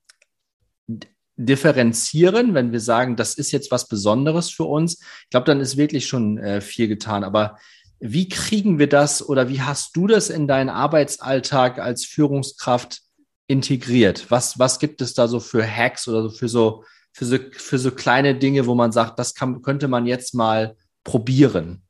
differenzieren, 1.37 2.55
wenn 2.55 2.73
wir 2.73 2.81
sagen, 2.81 3.17
das 3.17 3.35
ist 3.35 3.53
jetzt 3.53 3.71
was 3.71 3.89
Besonderes 3.89 4.51
für 4.51 4.65
uns, 4.65 5.01
ich 5.25 5.31
glaube, 5.31 5.45
dann 5.47 5.61
ist 5.61 5.77
wirklich 5.77 6.07
schon 6.07 6.39
äh, 6.39 6.61
viel 6.63 6.89
getan. 6.89 7.25
Aber 7.25 7.57
Wie 8.01 8.31
kriegen 8.31 8.79
wir 8.79 8.89
das 8.89 9.27
oder 9.27 9.51
wie 9.51 9.61
hast 9.61 9.95
du 9.95 10.07
das 10.07 10.31
in 10.31 10.49
deinen 10.49 10.71
Arbeitsalltag 10.71 11.79
als 11.79 12.07
Führungskraft 12.07 13.03
integriert? 13.47 14.31
Was, 14.31 14.59
was 14.59 14.79
gibt 14.79 15.03
es 15.03 15.13
da 15.13 15.29
so 15.29 15.39
für 15.39 15.67
Hacks 15.67 16.09
oder 16.09 16.23
so 16.23 16.31
für 16.31 16.49
so, 16.49 16.85
für 17.13 17.25
so, 17.25 17.37
für 17.53 17.79
so 17.79 17.91
kleine 17.91 18.35
Dinge, 18.35 18.67
wo 18.67 18.75
man 18.75 18.93
sagt, 18.93 19.19
das 19.19 19.35
kann, 19.35 19.63
könnte 19.63 19.89
man 19.89 20.07
jetzt 20.07 20.35
mal 20.35 20.77
probieren? 21.05 21.83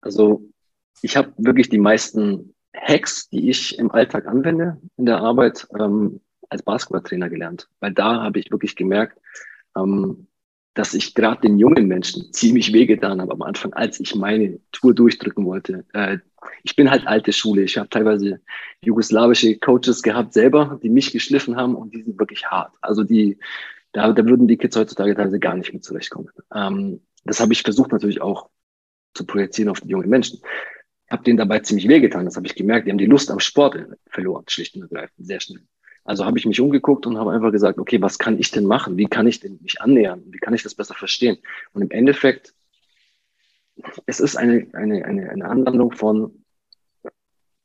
Also 0.00 0.42
ich 1.02 1.16
habe 1.16 1.32
wirklich 1.36 1.68
die 1.68 1.78
meisten 1.78 2.54
Hacks, 2.74 3.28
die 3.28 3.50
ich 3.50 3.78
im 3.78 3.90
Alltag 3.90 4.26
anwende 4.26 4.80
in 4.96 5.06
der 5.06 5.18
Arbeit, 5.18 5.66
ähm, 5.78 6.20
als 6.48 6.62
Basketballtrainer 6.62 7.28
gelernt. 7.28 7.68
Weil 7.80 7.92
da 7.92 8.22
habe 8.22 8.38
ich 8.38 8.50
wirklich 8.50 8.76
gemerkt, 8.76 9.18
ähm, 9.76 10.27
dass 10.78 10.94
ich 10.94 11.12
gerade 11.12 11.40
den 11.40 11.58
jungen 11.58 11.88
Menschen 11.88 12.32
ziemlich 12.32 12.72
wehgetan 12.72 13.20
habe 13.20 13.32
am 13.32 13.42
Anfang, 13.42 13.72
als 13.72 13.98
ich 13.98 14.14
meine 14.14 14.60
Tour 14.70 14.94
durchdrücken 14.94 15.44
wollte. 15.44 15.84
Äh, 15.92 16.18
ich 16.62 16.76
bin 16.76 16.88
halt 16.88 17.04
alte 17.08 17.32
Schule. 17.32 17.62
Ich 17.62 17.76
habe 17.76 17.88
teilweise 17.88 18.40
jugoslawische 18.80 19.58
Coaches 19.58 20.04
gehabt 20.04 20.34
selber, 20.34 20.78
die 20.80 20.88
mich 20.88 21.10
geschliffen 21.10 21.56
haben 21.56 21.74
und 21.74 21.92
die 21.92 22.04
sind 22.04 22.16
wirklich 22.20 22.46
hart. 22.46 22.76
Also 22.80 23.02
die, 23.02 23.38
da, 23.90 24.12
da 24.12 24.24
würden 24.24 24.46
die 24.46 24.56
Kids 24.56 24.76
heutzutage 24.76 25.16
teilweise 25.16 25.40
gar 25.40 25.56
nicht 25.56 25.72
mit 25.72 25.82
zurechtkommen. 25.82 26.30
Ähm, 26.54 27.00
das 27.24 27.40
habe 27.40 27.52
ich 27.52 27.62
versucht 27.62 27.90
natürlich 27.90 28.20
auch 28.20 28.48
zu 29.14 29.26
projizieren 29.26 29.70
auf 29.70 29.80
die 29.80 29.88
jungen 29.88 30.08
Menschen. 30.08 30.38
Ich 31.06 31.10
habe 31.10 31.24
denen 31.24 31.38
dabei 31.38 31.58
ziemlich 31.58 31.88
wehgetan, 31.88 32.24
das 32.24 32.36
habe 32.36 32.46
ich 32.46 32.54
gemerkt. 32.54 32.86
Die 32.86 32.92
haben 32.92 32.98
die 32.98 33.06
Lust 33.06 33.32
am 33.32 33.40
Sport 33.40 33.84
verloren, 34.06 34.44
schlicht 34.46 34.76
und 34.76 34.82
ergreifend, 34.82 35.26
sehr 35.26 35.40
schnell. 35.40 35.62
Also 36.08 36.24
habe 36.24 36.38
ich 36.38 36.46
mich 36.46 36.58
umgeguckt 36.58 37.04
und 37.06 37.18
habe 37.18 37.32
einfach 37.32 37.52
gesagt, 37.52 37.78
okay, 37.78 38.00
was 38.00 38.18
kann 38.18 38.38
ich 38.38 38.50
denn 38.50 38.64
machen? 38.64 38.96
Wie 38.96 39.08
kann 39.08 39.26
ich 39.26 39.40
denn 39.40 39.58
mich 39.60 39.82
annähern? 39.82 40.22
Wie 40.28 40.38
kann 40.38 40.54
ich 40.54 40.62
das 40.62 40.74
besser 40.74 40.94
verstehen? 40.94 41.36
Und 41.74 41.82
im 41.82 41.90
Endeffekt, 41.90 42.54
es 44.06 44.18
ist 44.18 44.34
eine, 44.34 44.68
eine, 44.72 45.04
eine, 45.04 45.28
eine 45.28 45.44
Anwendung 45.44 45.92
von, 45.92 46.46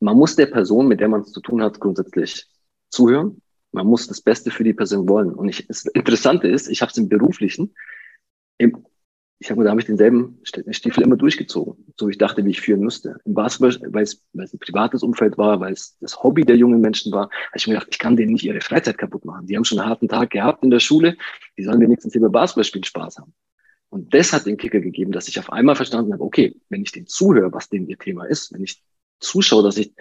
man 0.01 0.17
muss 0.17 0.35
der 0.35 0.47
Person, 0.47 0.89
mit 0.89 1.00
der 1.00 1.07
man 1.07 1.21
es 1.21 1.31
zu 1.31 1.39
tun 1.39 1.63
hat, 1.63 1.79
grundsätzlich 1.79 2.45
zuhören. 2.89 3.41
Man 3.71 3.88
muss 3.88 4.07
das 4.07 4.19
Beste 4.19 4.51
für 4.51 4.65
die 4.65 4.73
Person 4.73 5.07
wollen. 5.07 5.33
Und 5.33 5.47
ich, 5.47 5.65
das 5.67 5.85
Interessante 5.85 6.50
ist, 6.50 6.67
ich 6.67 6.81
habe 6.81 6.91
es 6.91 6.97
im 6.97 7.07
Beruflichen, 7.07 7.73
im 8.57 8.85
ich 9.43 9.51
habe 9.51 9.62
da 9.65 9.71
habe 9.71 9.81
ich 9.81 9.85
denselben 9.85 10.39
Stiefel 10.43 11.03
immer 11.03 11.17
durchgezogen, 11.17 11.75
so 12.00 12.07
wie 12.07 12.12
ich 12.12 12.17
dachte, 12.17 12.45
wie 12.45 12.51
ich 12.51 12.62
führen 12.62 12.79
müsste. 12.79 13.17
Im 13.25 13.33
Basketball, 13.33 13.91
weil 13.91 14.03
es, 14.03 14.23
weil 14.31 14.45
es 14.45 14.53
ein 14.53 14.59
privates 14.59 15.03
Umfeld 15.03 15.38
war, 15.38 15.59
weil 15.59 15.73
es 15.73 15.97
das 16.00 16.23
Hobby 16.23 16.45
der 16.45 16.55
jungen 16.55 16.79
Menschen 16.79 17.12
war, 17.12 17.23
habe 17.23 17.57
ich 17.57 17.67
mir 17.67 17.73
gedacht, 17.73 17.89
ich 17.91 18.00
kann 18.00 18.15
denen 18.15 18.31
nicht 18.31 18.45
ihre 18.45 18.62
Freizeit 18.62 18.97
kaputt 18.97 19.25
machen. 19.25 19.45
Die 19.45 19.57
haben 19.57 19.65
schon 19.65 19.79
einen 19.79 19.89
harten 19.89 20.07
Tag 20.07 20.29
gehabt 20.29 20.63
in 20.63 20.69
der 20.69 20.79
Schule, 20.79 21.17
die 21.57 21.63
sollen 21.63 21.81
wenigstens 21.81 22.15
über 22.15 22.29
Basketballspielen 22.29 22.85
Spaß 22.85 23.17
haben. 23.17 23.33
Und 23.89 24.13
das 24.13 24.31
hat 24.31 24.45
den 24.45 24.55
Kicker 24.55 24.79
gegeben, 24.79 25.12
dass 25.12 25.27
ich 25.27 25.38
auf 25.38 25.51
einmal 25.51 25.75
verstanden 25.75 26.13
habe, 26.13 26.23
okay, 26.23 26.55
wenn 26.69 26.81
ich 26.81 26.93
denen 26.93 27.07
zuhöre, 27.07 27.51
was 27.51 27.67
denen 27.67 27.88
ihr 27.88 27.97
Thema 27.97 28.23
ist, 28.23 28.53
wenn 28.53 28.63
ich 28.63 28.81
zuschaue, 29.19 29.62
dass 29.62 29.75
ich, 29.75 29.93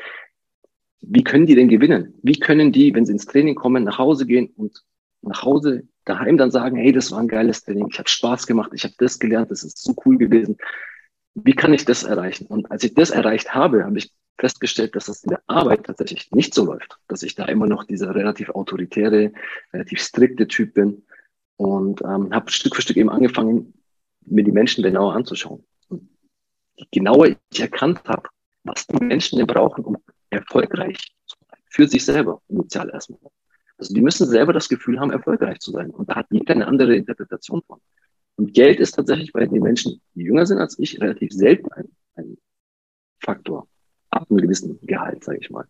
wie 1.00 1.24
können 1.24 1.46
die 1.46 1.56
denn 1.56 1.68
gewinnen? 1.68 2.14
Wie 2.22 2.38
können 2.38 2.70
die, 2.70 2.94
wenn 2.94 3.06
sie 3.06 3.12
ins 3.12 3.26
Training 3.26 3.56
kommen, 3.56 3.82
nach 3.82 3.98
Hause 3.98 4.24
gehen 4.24 4.52
und 4.56 4.84
nach 5.22 5.42
Hause 5.42 5.84
daheim 6.04 6.36
dann 6.36 6.50
sagen, 6.50 6.76
hey, 6.76 6.92
das 6.92 7.10
war 7.12 7.20
ein 7.20 7.28
geiles 7.28 7.64
Training, 7.64 7.88
ich 7.90 7.98
habe 7.98 8.08
Spaß 8.08 8.46
gemacht, 8.46 8.72
ich 8.74 8.84
habe 8.84 8.94
das 8.98 9.18
gelernt, 9.18 9.50
das 9.50 9.62
ist 9.62 9.78
so 9.78 9.94
cool 10.04 10.18
gewesen. 10.18 10.56
Wie 11.34 11.54
kann 11.54 11.72
ich 11.72 11.84
das 11.84 12.02
erreichen? 12.02 12.46
Und 12.46 12.70
als 12.70 12.84
ich 12.84 12.94
das 12.94 13.10
erreicht 13.10 13.54
habe, 13.54 13.84
habe 13.84 13.98
ich 13.98 14.12
festgestellt, 14.38 14.96
dass 14.96 15.06
das 15.06 15.22
in 15.24 15.30
der 15.30 15.42
Arbeit 15.46 15.84
tatsächlich 15.84 16.30
nicht 16.32 16.54
so 16.54 16.64
läuft, 16.64 16.98
dass 17.08 17.22
ich 17.22 17.34
da 17.34 17.44
immer 17.44 17.66
noch 17.66 17.84
dieser 17.84 18.14
relativ 18.14 18.50
autoritäre, 18.50 19.32
relativ 19.72 20.00
strikte 20.00 20.48
Typ 20.48 20.74
bin 20.74 21.04
und 21.56 22.02
ähm, 22.02 22.34
habe 22.34 22.50
Stück 22.50 22.74
für 22.74 22.82
Stück 22.82 22.96
eben 22.96 23.10
angefangen, 23.10 23.72
mir 24.26 24.44
die 24.44 24.52
Menschen 24.52 24.82
genauer 24.82 25.14
anzuschauen. 25.14 25.64
Und 25.88 26.08
je 26.76 26.86
genauer 26.90 27.28
ich 27.28 27.60
erkannt 27.60 28.02
habe, 28.06 28.28
was 28.64 28.86
die 28.86 29.04
Menschen 29.04 29.38
denn 29.38 29.46
brauchen, 29.46 29.84
um 29.84 29.96
erfolgreich 30.30 31.14
zu 31.26 31.36
sein, 31.48 31.60
für 31.68 31.86
sich 31.86 32.04
selber, 32.04 32.40
initial 32.48 32.90
erstmal, 32.90 33.20
also 33.82 33.94
die 33.94 34.00
müssen 34.00 34.28
selber 34.28 34.52
das 34.52 34.68
Gefühl 34.68 35.00
haben, 35.00 35.10
erfolgreich 35.10 35.58
zu 35.58 35.72
sein. 35.72 35.90
Und 35.90 36.08
da 36.08 36.14
hat 36.14 36.26
jeder 36.30 36.54
eine 36.54 36.68
andere 36.68 36.94
Interpretation 36.94 37.62
von. 37.66 37.80
Und 38.36 38.54
Geld 38.54 38.78
ist 38.78 38.92
tatsächlich 38.92 39.32
bei 39.32 39.44
den 39.44 39.60
Menschen, 39.60 40.00
die 40.14 40.22
jünger 40.22 40.46
sind 40.46 40.58
als 40.58 40.78
ich, 40.78 41.00
relativ 41.00 41.32
selten 41.32 41.70
ein, 41.72 41.88
ein 42.14 42.38
Faktor. 43.18 43.66
Ab 44.10 44.26
einem 44.30 44.40
gewissen 44.40 44.78
Gehalt, 44.82 45.24
sage 45.24 45.38
ich 45.40 45.50
mal. 45.50 45.66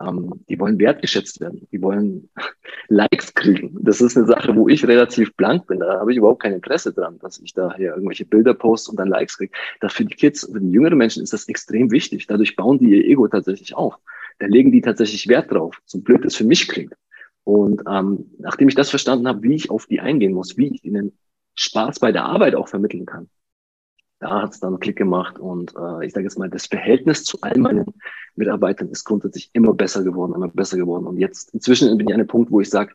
Ähm, 0.00 0.44
die 0.48 0.58
wollen 0.58 0.80
wertgeschätzt 0.80 1.40
werden. 1.40 1.68
Die 1.70 1.80
wollen 1.80 2.28
Likes 2.88 3.32
kriegen. 3.34 3.76
Das 3.80 4.00
ist 4.00 4.16
eine 4.16 4.26
Sache, 4.26 4.56
wo 4.56 4.68
ich 4.68 4.84
relativ 4.88 5.32
blank 5.36 5.68
bin. 5.68 5.78
Da 5.78 6.00
habe 6.00 6.10
ich 6.10 6.18
überhaupt 6.18 6.42
kein 6.42 6.54
Interesse 6.54 6.92
dran, 6.92 7.20
dass 7.20 7.38
ich 7.38 7.54
da 7.54 7.72
hier 7.76 7.90
irgendwelche 7.90 8.24
Bilder 8.24 8.54
poste 8.54 8.90
und 8.90 8.98
dann 8.98 9.06
Likes 9.06 9.38
kriege. 9.38 9.52
Das 9.80 9.92
für 9.92 10.04
die 10.04 10.16
Kids, 10.16 10.50
für 10.52 10.60
die 10.60 10.72
jüngeren 10.72 10.98
Menschen 10.98 11.22
ist 11.22 11.32
das 11.32 11.48
extrem 11.48 11.92
wichtig. 11.92 12.26
Dadurch 12.26 12.56
bauen 12.56 12.80
die 12.80 12.96
ihr 12.96 13.04
Ego 13.04 13.28
tatsächlich 13.28 13.76
auf. 13.76 13.96
Da 14.40 14.46
legen 14.46 14.72
die 14.72 14.80
tatsächlich 14.80 15.28
Wert 15.28 15.52
drauf. 15.52 15.80
So 15.84 16.00
blöd 16.00 16.24
es 16.24 16.34
für 16.34 16.44
mich 16.44 16.66
klingt. 16.66 16.94
Und 17.44 17.82
ähm, 17.88 18.30
nachdem 18.38 18.68
ich 18.68 18.74
das 18.74 18.90
verstanden 18.90 19.28
habe, 19.28 19.42
wie 19.42 19.54
ich 19.54 19.70
auf 19.70 19.86
die 19.86 20.00
eingehen 20.00 20.32
muss, 20.32 20.56
wie 20.56 20.68
ich 20.68 20.84
ihnen 20.84 21.16
Spaß 21.54 22.00
bei 22.00 22.10
der 22.10 22.24
Arbeit 22.24 22.54
auch 22.54 22.68
vermitteln 22.68 23.06
kann, 23.06 23.28
da 24.18 24.42
hat 24.42 24.52
es 24.52 24.60
dann 24.60 24.80
Klick 24.80 24.96
gemacht 24.96 25.38
und 25.38 25.74
äh, 25.76 26.06
ich 26.06 26.14
sage 26.14 26.24
jetzt 26.24 26.38
mal, 26.38 26.48
das 26.48 26.66
Verhältnis 26.66 27.24
zu 27.24 27.38
all 27.42 27.58
meinen 27.58 27.84
Mitarbeitern 28.36 28.88
ist 28.88 29.04
grundsätzlich 29.04 29.50
immer 29.52 29.74
besser 29.74 30.02
geworden, 30.02 30.34
immer 30.34 30.48
besser 30.48 30.78
geworden. 30.78 31.06
Und 31.06 31.18
jetzt 31.18 31.52
inzwischen 31.52 31.94
bin 31.98 32.08
ich 32.08 32.14
an 32.14 32.20
einem 32.20 32.28
Punkt, 32.28 32.50
wo 32.50 32.60
ich 32.60 32.70
sage, 32.70 32.94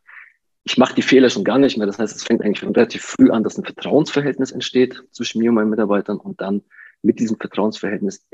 ich 0.64 0.78
mache 0.78 0.96
die 0.96 1.04
Fehler 1.04 1.30
schon 1.30 1.44
gar 1.44 1.60
nicht 1.60 1.78
mehr. 1.78 1.88
Das 1.88 2.00
heißt, 2.00 2.16
es 2.16 2.24
fängt 2.24 2.42
eigentlich 2.42 2.60
schon 2.60 2.74
relativ 2.74 3.04
früh 3.04 3.30
an, 3.30 3.44
dass 3.44 3.58
ein 3.58 3.64
Vertrauensverhältnis 3.64 4.52
entsteht 4.52 5.04
zwischen 5.12 5.40
mir 5.40 5.50
und 5.50 5.56
meinen 5.56 5.70
Mitarbeitern 5.70 6.18
und 6.18 6.42
dann 6.42 6.64
mit 7.04 7.20
diesem 7.20 7.38
Vertrauensverhältnis 7.38 8.26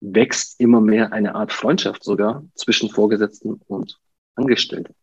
wächst 0.00 0.60
immer 0.60 0.80
mehr 0.80 1.12
eine 1.12 1.34
Art 1.34 1.52
Freundschaft 1.52 2.02
sogar 2.02 2.44
zwischen 2.54 2.90
Vorgesetzten 2.90 3.60
und 3.66 4.00
Angestellten. 4.34 4.94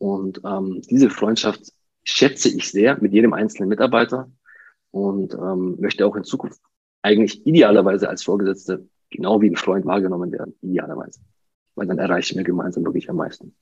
Und 0.00 0.40
ähm, 0.46 0.80
diese 0.88 1.10
Freundschaft 1.10 1.72
schätze 2.04 2.48
ich 2.48 2.70
sehr 2.70 2.98
mit 3.02 3.12
jedem 3.12 3.34
einzelnen 3.34 3.68
Mitarbeiter 3.68 4.30
und 4.90 5.34
ähm, 5.34 5.76
möchte 5.78 6.06
auch 6.06 6.16
in 6.16 6.24
Zukunft 6.24 6.58
eigentlich 7.02 7.46
idealerweise 7.46 8.08
als 8.08 8.22
Vorgesetzte 8.22 8.88
genau 9.10 9.42
wie 9.42 9.50
ein 9.50 9.56
Freund 9.56 9.84
wahrgenommen 9.84 10.32
werden, 10.32 10.54
idealerweise. 10.62 11.20
Weil 11.74 11.86
dann 11.86 11.98
erreichen 11.98 12.38
wir 12.38 12.44
gemeinsam 12.44 12.82
wirklich 12.84 13.10
am 13.10 13.16
meisten. 13.16 13.54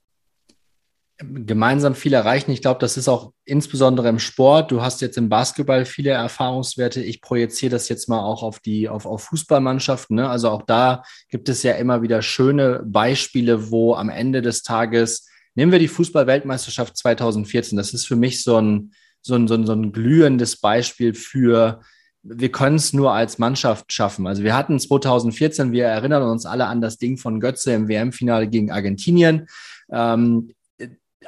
Gemeinsam 1.19 1.97
viel 1.97 2.13
erreichen. 2.13 2.53
Ich 2.53 2.63
glaube, 2.63 2.79
das 2.79 2.97
ist 2.97 3.09
auch 3.09 3.33
insbesondere 3.45 4.09
im 4.09 4.21
Sport. 4.21 4.71
Du 4.71 4.81
hast 4.81 5.01
jetzt 5.01 5.19
im 5.19 5.29
Basketball 5.29 5.85
viele 5.87 6.11
Erfahrungswerte. 6.11 7.03
Ich 7.03 7.21
projiziere 7.21 7.73
das 7.73 7.89
jetzt 7.89 8.09
mal 8.09 8.21
auch 8.21 8.45
auf 8.45 8.61
die 8.61 8.89
auf, 8.89 9.07
auf 9.07 9.25
Fußballmannschaften. 9.25 10.15
Ne? 10.15 10.31
Also 10.31 10.51
auch 10.51 10.63
da 10.63 11.03
gibt 11.31 11.49
es 11.49 11.65
ja 11.65 11.73
immer 11.73 12.03
wieder 12.03 12.23
schöne 12.23 12.85
Beispiele, 12.87 13.73
wo 13.73 13.95
am 13.95 14.09
Ende 14.09 14.41
des 14.41 14.63
Tages 14.63 15.27
Nehmen 15.59 15.73
wir 15.73 15.81
die 15.81 15.89
Fußball-Weltmeisterschaft 15.89 16.97
2014. 16.97 17.77
Das 17.77 17.93
ist 17.93 18.07
für 18.07 18.15
mich 18.15 18.45
so 18.45 18.59
ein, 18.59 18.93
so 19.23 19.35
ein, 19.35 19.49
so 19.49 19.55
ein, 19.55 19.67
so 19.67 19.73
ein 19.73 19.91
glühendes 19.91 20.61
Beispiel 20.61 21.15
für, 21.15 21.81
wir 22.23 22.53
können 22.53 22.77
es 22.77 22.93
nur 22.93 23.13
als 23.13 23.39
Mannschaft 23.39 23.93
schaffen. 23.93 24.29
Also 24.29 24.45
wir 24.45 24.55
hatten 24.55 24.79
2014, 24.79 25.73
wir 25.73 25.87
erinnern 25.87 26.23
uns 26.23 26.47
alle 26.47 26.67
an 26.67 26.81
das 26.81 26.99
Ding 26.99 27.17
von 27.17 27.41
Götze 27.41 27.73
im 27.73 27.89
WM-Finale 27.89 28.47
gegen 28.47 28.71
Argentinien. 28.71 29.49
Ähm, 29.91 30.53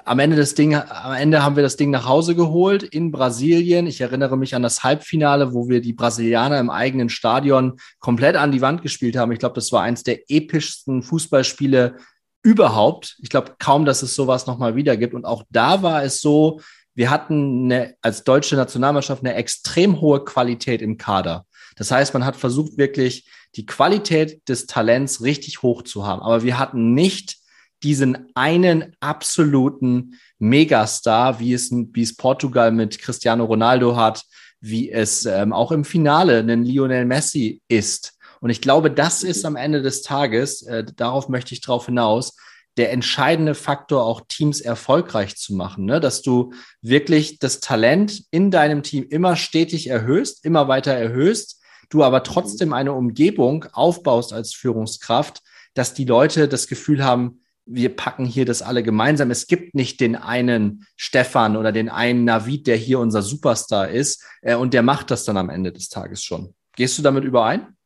am 0.04 0.20
Ende 0.20 0.37
des 0.37 0.54
Ding, 0.54 0.76
am 0.76 1.12
Ende 1.14 1.42
haben 1.42 1.56
wir 1.56 1.64
das 1.64 1.76
Ding 1.76 1.90
nach 1.90 2.06
Hause 2.06 2.37
geholt 2.37 2.84
in 2.84 3.10
Brasilien. 3.10 3.88
Ich 3.88 4.00
erinnere 4.00 4.38
mich 4.38 4.54
an 4.54 4.62
das 4.62 4.84
Halbfinale, 4.84 5.54
wo 5.54 5.68
wir 5.68 5.80
die 5.80 5.92
Brasilianer 5.92 6.60
im 6.60 6.70
eigenen 6.70 7.08
Stadion 7.08 7.80
komplett 7.99 8.37
an 8.37 8.52
die 8.52 8.60
Wand 8.60 8.82
gespielt 8.82 9.16
haben. 9.16 9.32
Ich 9.32 9.40
glaube, 9.40 9.56
das 9.56 9.72
war 9.72 9.82
eins 9.82 10.04
der 10.04 10.30
epischsten 10.30 11.02
Fußballspiele 11.02 11.96
überhaupt. 12.42 13.16
Ich 13.20 13.28
glaube 13.28 13.54
kaum, 13.59 13.85
dass 13.85 14.02
es 14.02 14.14
sowas 14.14 14.47
nochmal 14.47 14.76
wieder 14.76 14.97
gibt. 14.97 15.14
Und 15.14 15.25
auch 15.25 15.44
da 15.50 15.82
war 15.82 16.02
es 16.02 16.20
so, 16.20 16.61
wir 16.94 17.11
hatten 17.11 17.64
eine, 17.64 17.94
als 18.02 18.25
deutsche 18.25 18.56
Nationalmannschaft 18.56 19.25
eine 19.25 19.35
extrem 19.35 20.00
hohe 20.00 20.25
Qualität 20.25 20.82
im 20.82 20.97
Kader. 20.97 21.47
Das 21.76 21.90
heißt, 21.90 22.12
man 22.14 22.25
hat 22.25 22.37
versucht, 22.37 22.76
wirklich 22.76 23.30
die 23.56 23.66
Qualität 23.66 24.49
des 24.49 24.66
Talents 24.66 25.23
richtig 25.23 25.62
hoch 25.62 25.82
zu 25.82 26.06
haben. 26.06 26.23
Aber 26.23 26.42
wir 26.42 26.59
hatten 26.59 26.94
nicht 26.94 27.37
diesen 27.82 28.28
einen 28.35 28.94
absoluten 29.00 30.18
Megastar, 30.38 31.40
wie 31.40 31.54
es, 31.54 31.70
wie 31.70 32.02
es 32.02 32.16
Portugal 32.16 32.73
mit 32.73 32.99
Cristiano 32.99 33.44
Ronaldo 33.44 33.97
hat, 33.97 34.25
wie 34.61 34.90
es 34.90 35.25
ähm, 35.25 35.52
auch 35.52 35.73
im 35.73 35.85
Finale 35.85 36.38
einen 36.38 36.64
Lionel 36.64 37.06
Messi 37.06 37.62
ist. 37.68 38.18
Und 38.40 38.50
ich 38.50 38.61
glaube, 38.61 38.90
das 38.90 39.23
ist 39.23 39.44
am 39.44 39.56
Ende 39.56 39.82
des 39.82 40.02
Tages, 40.02 40.62
äh, 40.62 40.85
darauf 40.97 41.28
möchte 41.28 41.54
ich 41.54 41.61
drauf 41.61 41.87
hinaus, 41.87 42.35
der 42.76 42.92
entscheidende 42.92 43.54
Faktor, 43.54 44.04
auch 44.04 44.23
Teams 44.28 44.61
erfolgreich 44.61 45.37
zu 45.37 45.54
machen, 45.54 45.85
ne? 45.85 46.00
dass 46.00 46.23
du 46.23 46.52
wirklich 46.80 47.38
das 47.38 47.61
Talent 47.61 48.25
in 48.30 48.50
deinem 48.50 48.82
Team 48.82 49.06
immer 49.09 49.37
stetig 49.37 49.88
erhöhst, 49.88 50.44
immer 50.44 50.68
weiter 50.68 50.92
erhöhst, 50.92 51.61
du 51.90 52.04
aber 52.04 52.23
trotzdem 52.23 52.73
eine 52.73 52.92
Umgebung 52.92 53.66
aufbaust 53.73 54.32
als 54.32 54.54
Führungskraft, 54.54 55.42
dass 55.75 55.94
die 55.94 56.04
Leute 56.04 56.49
das 56.49 56.68
Gefühl 56.68 57.04
haben, 57.04 57.40
wir 57.66 57.94
packen 57.94 58.25
hier 58.25 58.47
das 58.47 58.62
alle 58.62 58.82
gemeinsam. 58.82 59.30
Es 59.30 59.47
gibt 59.47 59.75
nicht 59.75 60.00
den 60.00 60.16
einen 60.16 60.87
Stefan 60.97 61.56
oder 61.56 61.73
den 61.73 61.88
einen 61.88 62.25
Navid, 62.25 62.66
der 62.66 62.76
hier 62.76 62.99
unser 62.99 63.23
Superstar 63.23 63.88
ist 63.88 64.25
äh, 64.42 64.54
und 64.54 64.75
der 64.75 64.82
macht 64.82 65.11
das 65.11 65.25
dann 65.25 65.37
am 65.37 65.50
Ende 65.50 65.73
des 65.73 65.88
Tages 65.88 66.25
schon. 66.25 66.54
Gehst 66.76 66.99
du 66.99 67.02
damit 67.02 67.25
überein? 67.25 67.76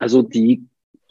Also 0.00 0.22
die, 0.22 0.66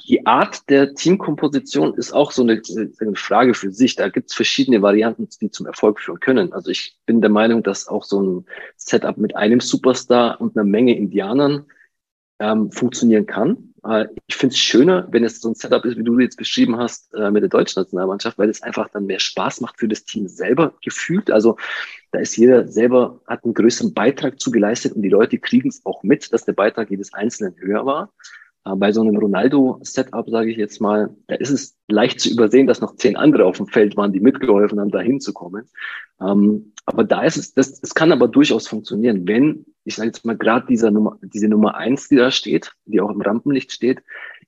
die 0.07 0.25
Art 0.25 0.69
der 0.69 0.95
Teamkomposition 0.95 1.93
ist 1.93 2.11
auch 2.11 2.31
so 2.31 2.41
eine, 2.41 2.61
eine 2.99 3.15
Frage 3.15 3.53
für 3.53 3.71
sich. 3.71 3.95
Da 3.95 4.09
gibt 4.09 4.31
es 4.31 4.35
verschiedene 4.35 4.81
Varianten, 4.81 5.29
die 5.39 5.51
zum 5.51 5.67
Erfolg 5.67 6.01
führen 6.01 6.19
können. 6.19 6.51
Also 6.51 6.71
ich 6.71 6.97
bin 7.05 7.21
der 7.21 7.29
Meinung, 7.29 7.63
dass 7.63 7.87
auch 7.87 8.03
so 8.03 8.21
ein 8.21 8.45
Setup 8.75 9.17
mit 9.17 9.35
einem 9.35 9.61
Superstar 9.61 10.41
und 10.41 10.57
einer 10.57 10.65
Menge 10.65 10.97
Indianern 10.97 11.65
ähm, 12.39 12.71
funktionieren 12.71 13.27
kann. 13.27 13.73
Äh, 13.83 14.07
ich 14.27 14.35
finde 14.35 14.53
es 14.53 14.59
schöner, 14.59 15.07
wenn 15.11 15.23
es 15.23 15.39
so 15.39 15.49
ein 15.49 15.55
Setup 15.55 15.85
ist, 15.85 15.97
wie 15.97 16.03
du 16.03 16.17
jetzt 16.19 16.37
beschrieben 16.37 16.77
hast, 16.77 17.13
äh, 17.13 17.29
mit 17.29 17.43
der 17.43 17.49
deutschen 17.49 17.81
Nationalmannschaft, 17.81 18.37
weil 18.37 18.49
es 18.49 18.63
einfach 18.63 18.89
dann 18.89 19.05
mehr 19.05 19.19
Spaß 19.19 19.61
macht 19.61 19.79
für 19.79 19.87
das 19.87 20.05
Team 20.05 20.27
selber 20.27 20.73
gefühlt. 20.81 21.29
Also 21.29 21.57
da 22.11 22.19
ist 22.19 22.35
jeder 22.37 22.67
selber, 22.67 23.21
hat 23.27 23.43
einen 23.43 23.53
größeren 23.53 23.93
Beitrag 23.93 24.39
zugeleistet 24.39 24.93
und 24.93 25.01
die 25.01 25.09
Leute 25.09 25.37
kriegen 25.37 25.69
es 25.69 25.85
auch 25.85 26.01
mit, 26.01 26.33
dass 26.33 26.45
der 26.45 26.53
Beitrag 26.53 26.89
jedes 26.89 27.13
Einzelnen 27.13 27.55
höher 27.59 27.85
war. 27.85 28.11
Äh, 28.65 28.75
bei 28.75 28.91
so 28.91 29.01
einem 29.01 29.17
Ronaldo-Setup, 29.17 30.29
sage 30.29 30.51
ich 30.51 30.57
jetzt 30.57 30.81
mal, 30.81 31.15
da 31.27 31.35
ist 31.35 31.49
es 31.49 31.77
leicht 31.87 32.19
zu 32.19 32.29
übersehen, 32.29 32.67
dass 32.67 32.81
noch 32.81 32.95
zehn 32.95 33.15
andere 33.15 33.45
auf 33.45 33.57
dem 33.57 33.67
Feld 33.67 33.97
waren, 33.97 34.13
die 34.13 34.19
mitgeholfen 34.19 34.79
haben, 34.79 34.91
da 34.91 34.99
hinzukommen. 34.99 35.69
Ähm, 36.21 36.73
aber 36.85 37.03
da 37.03 37.23
ist 37.23 37.37
es, 37.37 37.53
das, 37.53 37.79
das 37.79 37.93
kann 37.93 38.11
aber 38.11 38.27
durchaus 38.27 38.67
funktionieren, 38.67 39.27
wenn, 39.27 39.65
ich 39.83 39.95
sage 39.95 40.07
jetzt 40.07 40.25
mal, 40.25 40.37
gerade 40.37 40.67
dieser 40.67 40.91
Nummer, 40.91 41.17
diese 41.21 41.47
Nummer 41.47 41.75
eins, 41.75 42.09
die 42.09 42.15
da 42.15 42.31
steht, 42.31 42.73
die 42.85 43.01
auch 43.01 43.11
im 43.11 43.21
Rampenlicht 43.21 43.71
steht, 43.71 44.01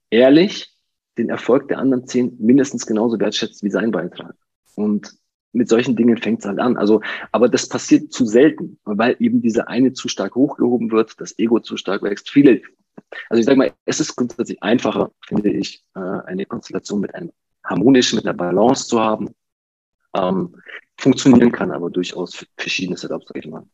ehrlich 0.10 0.76
den 1.18 1.30
Erfolg 1.30 1.68
der 1.68 1.80
anderen 1.80 2.08
zehn 2.08 2.36
mindestens 2.40 2.86
genauso 2.86 3.20
wertschätzt 3.20 3.64
wie 3.64 3.70
sein 3.70 3.92
Beitrag. 3.92 4.36
Und 4.76 5.14
mit 5.54 5.68
solchen 5.68 5.98
Dingen 5.98 6.18
fängt 6.18 6.40
es 6.40 6.46
halt 6.46 6.60
an. 6.60 6.78
Also, 6.78 7.02
aber 7.32 7.50
das 7.50 7.68
passiert 7.68 8.14
zu 8.14 8.26
selten, 8.26 8.80
weil 8.86 9.18
eben 9.20 9.42
diese 9.42 9.68
eine 9.68 9.92
zu 9.92 10.08
stark 10.08 10.36
hochgehoben 10.36 10.92
wird, 10.92 11.20
das 11.20 11.38
Ego 11.38 11.60
zu 11.60 11.76
stark 11.76 12.04
wächst. 12.04 12.30
Viele 12.30 12.62
also 13.30 13.40
ich 13.40 13.46
sage 13.46 13.58
mal, 13.58 13.74
es 13.86 14.00
ist 14.00 14.16
grundsätzlich 14.16 14.62
einfacher, 14.64 15.12
finde 15.26 15.52
ich, 15.52 15.84
äh, 15.96 16.00
eine 16.00 16.46
Konstellation 16.46 17.00
mit 17.02 17.14
einem 17.16 17.32
harmonischen, 17.64 18.18
mit 18.18 18.26
einer 18.26 18.34
Balance 18.34 18.88
zu 18.88 19.00
haben. 19.00 19.30
Ähm, 20.16 20.56
funktionieren 20.98 21.52
kann 21.52 21.72
aber 21.72 21.90
durchaus 21.90 22.46
verschiedene 22.58 22.98
Setups, 22.98 23.28
sage 23.28 23.40
ich 23.40 23.48
mal. 23.48 23.66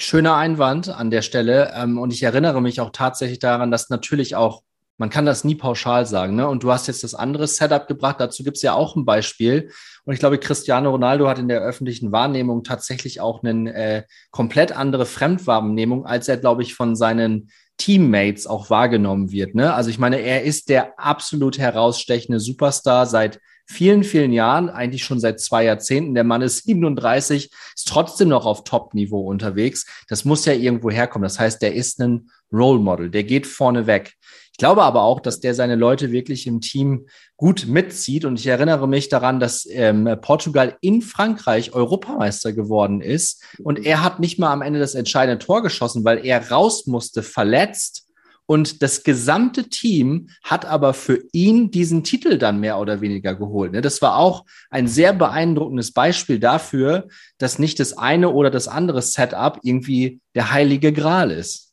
Schöner 0.00 0.36
Einwand 0.36 0.88
an 0.88 1.10
der 1.10 1.22
Stelle. 1.22 1.72
Ähm, 1.74 1.98
und 1.98 2.12
ich 2.12 2.22
erinnere 2.22 2.62
mich 2.62 2.80
auch 2.80 2.90
tatsächlich 2.90 3.38
daran, 3.38 3.70
dass 3.70 3.90
natürlich 3.90 4.34
auch 4.34 4.62
man 5.00 5.08
kann 5.08 5.24
das 5.24 5.44
nie 5.44 5.54
pauschal 5.54 6.04
sagen. 6.04 6.36
Ne? 6.36 6.46
Und 6.46 6.62
du 6.62 6.70
hast 6.70 6.86
jetzt 6.86 7.02
das 7.02 7.14
andere 7.14 7.46
Setup 7.46 7.88
gebracht. 7.88 8.16
Dazu 8.18 8.44
gibt 8.44 8.58
es 8.58 8.62
ja 8.62 8.74
auch 8.74 8.96
ein 8.96 9.06
Beispiel. 9.06 9.70
Und 10.04 10.12
ich 10.12 10.20
glaube, 10.20 10.36
Cristiano 10.36 10.90
Ronaldo 10.90 11.26
hat 11.26 11.38
in 11.38 11.48
der 11.48 11.62
öffentlichen 11.62 12.12
Wahrnehmung 12.12 12.64
tatsächlich 12.64 13.18
auch 13.18 13.42
eine 13.42 13.72
äh, 13.72 14.02
komplett 14.30 14.72
andere 14.72 15.06
Fremdwahrnehmung, 15.06 16.04
als 16.04 16.28
er, 16.28 16.36
glaube 16.36 16.62
ich, 16.62 16.74
von 16.74 16.96
seinen 16.96 17.50
Teammates 17.78 18.46
auch 18.46 18.68
wahrgenommen 18.68 19.32
wird. 19.32 19.54
Ne? 19.54 19.72
Also 19.72 19.88
ich 19.88 19.98
meine, 19.98 20.20
er 20.20 20.42
ist 20.42 20.68
der 20.68 21.00
absolut 21.00 21.56
herausstechende 21.56 22.38
Superstar 22.38 23.06
seit 23.06 23.40
vielen, 23.64 24.04
vielen 24.04 24.34
Jahren, 24.34 24.68
eigentlich 24.68 25.04
schon 25.04 25.18
seit 25.18 25.40
zwei 25.40 25.64
Jahrzehnten. 25.64 26.14
Der 26.14 26.24
Mann 26.24 26.42
ist 26.42 26.64
37, 26.64 27.50
ist 27.74 27.88
trotzdem 27.88 28.28
noch 28.28 28.44
auf 28.44 28.64
Top-Niveau 28.64 29.26
unterwegs. 29.26 29.86
Das 30.08 30.26
muss 30.26 30.44
ja 30.44 30.52
irgendwo 30.52 30.90
herkommen. 30.90 31.22
Das 31.22 31.38
heißt, 31.38 31.62
der 31.62 31.72
ist 31.72 32.00
ein 32.00 32.28
Role 32.52 32.80
Model, 32.80 33.10
der 33.10 33.24
geht 33.24 33.46
vorne 33.46 33.86
weg 33.86 34.16
glaube 34.60 34.84
aber 34.84 35.02
auch, 35.02 35.18
dass 35.18 35.40
der 35.40 35.54
seine 35.54 35.74
Leute 35.74 36.12
wirklich 36.12 36.46
im 36.46 36.60
Team 36.60 37.06
gut 37.36 37.66
mitzieht. 37.66 38.24
Und 38.24 38.38
ich 38.38 38.46
erinnere 38.46 38.86
mich 38.86 39.08
daran, 39.08 39.40
dass 39.40 39.66
ähm, 39.68 40.08
Portugal 40.20 40.76
in 40.80 41.02
Frankreich 41.02 41.72
Europameister 41.72 42.52
geworden 42.52 43.00
ist. 43.00 43.42
Und 43.64 43.84
er 43.84 44.04
hat 44.04 44.20
nicht 44.20 44.38
mal 44.38 44.52
am 44.52 44.62
Ende 44.62 44.78
das 44.78 44.94
entscheidende 44.94 45.44
Tor 45.44 45.62
geschossen, 45.62 46.04
weil 46.04 46.24
er 46.24 46.50
raus 46.50 46.86
musste, 46.86 47.24
verletzt. 47.24 48.06
Und 48.44 48.82
das 48.82 49.02
gesamte 49.02 49.68
Team 49.68 50.28
hat 50.42 50.66
aber 50.66 50.92
für 50.92 51.22
ihn 51.32 51.70
diesen 51.70 52.04
Titel 52.04 52.36
dann 52.36 52.60
mehr 52.60 52.78
oder 52.78 53.00
weniger 53.00 53.34
geholt. 53.34 53.72
Ne? 53.72 53.80
Das 53.80 54.02
war 54.02 54.16
auch 54.16 54.44
ein 54.70 54.88
sehr 54.88 55.12
beeindruckendes 55.12 55.92
Beispiel 55.92 56.38
dafür, 56.38 57.08
dass 57.38 57.58
nicht 57.58 57.80
das 57.80 57.96
eine 57.96 58.28
oder 58.30 58.50
das 58.50 58.68
andere 58.68 59.00
Setup 59.00 59.58
irgendwie 59.62 60.20
der 60.34 60.52
heilige 60.52 60.92
Gral 60.92 61.30
ist. 61.30 61.69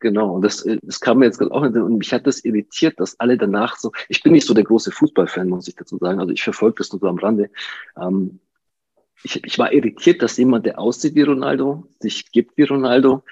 Genau, 0.00 0.38
das, 0.40 0.62
äh, 0.66 0.78
das 0.82 1.00
kam 1.00 1.18
mir 1.18 1.26
jetzt 1.26 1.40
auch 1.40 1.62
in 1.62 1.80
und 1.80 1.98
mich 1.98 2.12
hat 2.12 2.26
das 2.26 2.44
irritiert, 2.44 3.00
dass 3.00 3.18
alle 3.18 3.38
danach 3.38 3.76
so, 3.76 3.90
ich 4.08 4.22
bin 4.22 4.32
nicht 4.32 4.46
so 4.46 4.52
der 4.52 4.64
große 4.64 4.90
Fußballfan, 4.90 5.48
muss 5.48 5.68
ich 5.68 5.74
dazu 5.74 5.96
sagen, 5.96 6.20
also 6.20 6.32
ich 6.32 6.42
verfolge 6.42 6.76
das 6.78 6.92
nur 6.92 7.00
so 7.00 7.08
am 7.08 7.18
Rande. 7.18 7.50
Ähm, 7.98 8.40
ich, 9.22 9.42
ich 9.44 9.58
war 9.58 9.72
irritiert, 9.72 10.20
dass 10.20 10.36
jemand, 10.36 10.66
der 10.66 10.78
aussieht 10.78 11.14
wie 11.14 11.22
Ronaldo, 11.22 11.88
sich 12.00 12.30
gibt 12.32 12.58
wie 12.58 12.64
Ronaldo, 12.64 13.24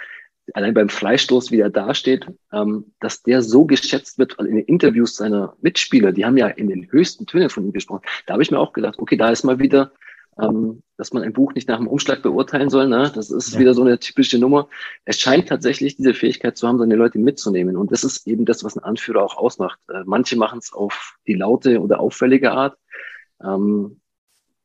allein 0.54 0.72
beim 0.72 0.88
Freistoß, 0.88 1.50
wie 1.50 1.60
er 1.60 1.70
dasteht, 1.70 2.26
ähm, 2.52 2.92
dass 3.00 3.22
der 3.22 3.42
so 3.42 3.66
geschätzt 3.66 4.18
wird 4.18 4.38
in 4.38 4.56
den 4.56 4.64
Interviews 4.64 5.16
seiner 5.16 5.56
Mitspieler, 5.60 6.12
die 6.12 6.24
haben 6.24 6.38
ja 6.38 6.48
in 6.48 6.68
den 6.68 6.90
höchsten 6.90 7.26
Tönen 7.26 7.50
von 7.50 7.64
ihm 7.64 7.72
gesprochen. 7.72 8.02
Da 8.26 8.34
habe 8.34 8.42
ich 8.42 8.50
mir 8.50 8.58
auch 8.58 8.72
gedacht, 8.72 8.98
okay, 8.98 9.16
da 9.16 9.30
ist 9.30 9.44
mal 9.44 9.58
wieder 9.58 9.92
ähm, 10.40 10.82
dass 10.96 11.12
man 11.12 11.22
ein 11.22 11.32
Buch 11.32 11.54
nicht 11.54 11.68
nach 11.68 11.78
dem 11.78 11.86
Umschlag 11.86 12.22
beurteilen 12.22 12.70
soll. 12.70 12.88
Ne? 12.88 13.10
Das 13.14 13.30
ist 13.30 13.54
ja. 13.54 13.60
wieder 13.60 13.74
so 13.74 13.82
eine 13.82 13.98
typische 13.98 14.38
Nummer. 14.38 14.68
Es 15.04 15.20
scheint 15.20 15.48
tatsächlich 15.48 15.96
diese 15.96 16.14
Fähigkeit 16.14 16.56
zu 16.56 16.66
haben, 16.66 16.78
seine 16.78 16.96
Leute 16.96 17.18
mitzunehmen. 17.18 17.76
Und 17.76 17.92
das 17.92 18.04
ist 18.04 18.26
eben 18.26 18.44
das, 18.44 18.64
was 18.64 18.76
ein 18.76 18.84
Anführer 18.84 19.22
auch 19.22 19.36
ausmacht. 19.36 19.78
Äh, 19.88 20.02
manche 20.04 20.36
machen 20.36 20.58
es 20.58 20.72
auf 20.72 21.16
die 21.26 21.34
laute 21.34 21.80
oder 21.80 22.00
auffällige 22.00 22.52
Art. 22.52 22.76
Ähm, 23.42 24.00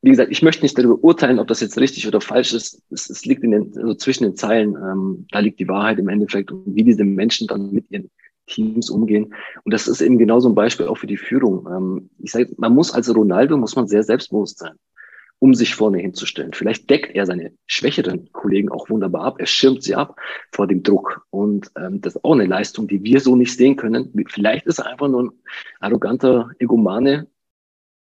wie 0.02 0.12
gesagt, 0.12 0.32
ich 0.32 0.42
möchte 0.42 0.64
nicht 0.64 0.78
darüber 0.78 1.04
urteilen, 1.04 1.40
ob 1.40 1.48
das 1.48 1.60
jetzt 1.60 1.78
richtig 1.78 2.08
oder 2.08 2.22
falsch 2.22 2.54
ist. 2.54 2.82
Es, 2.90 3.10
es 3.10 3.26
liegt 3.26 3.44
in 3.44 3.52
den, 3.52 3.74
also 3.76 3.94
zwischen 3.96 4.24
den 4.24 4.36
Zeilen. 4.36 4.76
Ähm, 4.76 5.26
da 5.32 5.40
liegt 5.40 5.60
die 5.60 5.68
Wahrheit 5.68 6.00
im 6.00 6.08
Endeffekt 6.08 6.52
und 6.52 6.64
wie 6.74 6.84
diese 6.84 7.04
Menschen 7.04 7.48
dann 7.48 7.72
mit 7.72 7.92
ihren 7.92 8.10
Teams 8.48 8.90
umgehen. 8.90 9.34
Und 9.64 9.74
das 9.74 9.88
ist 9.88 10.02
eben 10.02 10.18
genauso 10.18 10.50
ein 10.50 10.56
Beispiel 10.56 10.88
auch 10.88 10.98
für 10.98 11.08
die 11.08 11.18
Führung. 11.18 11.68
Ähm, 11.70 12.10
ich 12.20 12.32
sage, 12.32 12.54
man 12.58 12.74
muss 12.74 12.92
als 12.92 13.14
Ronaldo 13.14 13.58
muss 13.58 13.76
man 13.76 13.88
sehr 13.88 14.04
selbstbewusst 14.04 14.60
sein 14.60 14.76
um 15.40 15.54
sich 15.54 15.74
vorne 15.74 16.00
hinzustellen. 16.00 16.54
Vielleicht 16.54 16.90
deckt 16.90 17.16
er 17.16 17.26
seine 17.26 17.54
schwächeren 17.66 18.32
Kollegen 18.34 18.70
auch 18.70 18.90
wunderbar 18.90 19.24
ab. 19.24 19.40
Er 19.40 19.46
schirmt 19.46 19.84
sie 19.84 19.96
ab 19.96 20.20
vor 20.52 20.68
dem 20.68 20.84
Druck. 20.84 21.26
Und 21.30 21.72
ähm, 21.78 22.02
das 22.02 22.16
ist 22.16 22.26
auch 22.26 22.34
eine 22.34 22.46
Leistung, 22.46 22.88
die 22.88 23.04
wir 23.04 23.22
so 23.22 23.38
nicht 23.38 23.56
sehen 23.56 23.78
können. 23.78 24.14
Vielleicht 24.28 24.66
ist 24.66 24.80
er 24.80 24.88
einfach 24.88 25.08
nur 25.08 25.24
ein 25.24 25.32
arroganter 25.80 26.52
Egomane, 26.60 27.28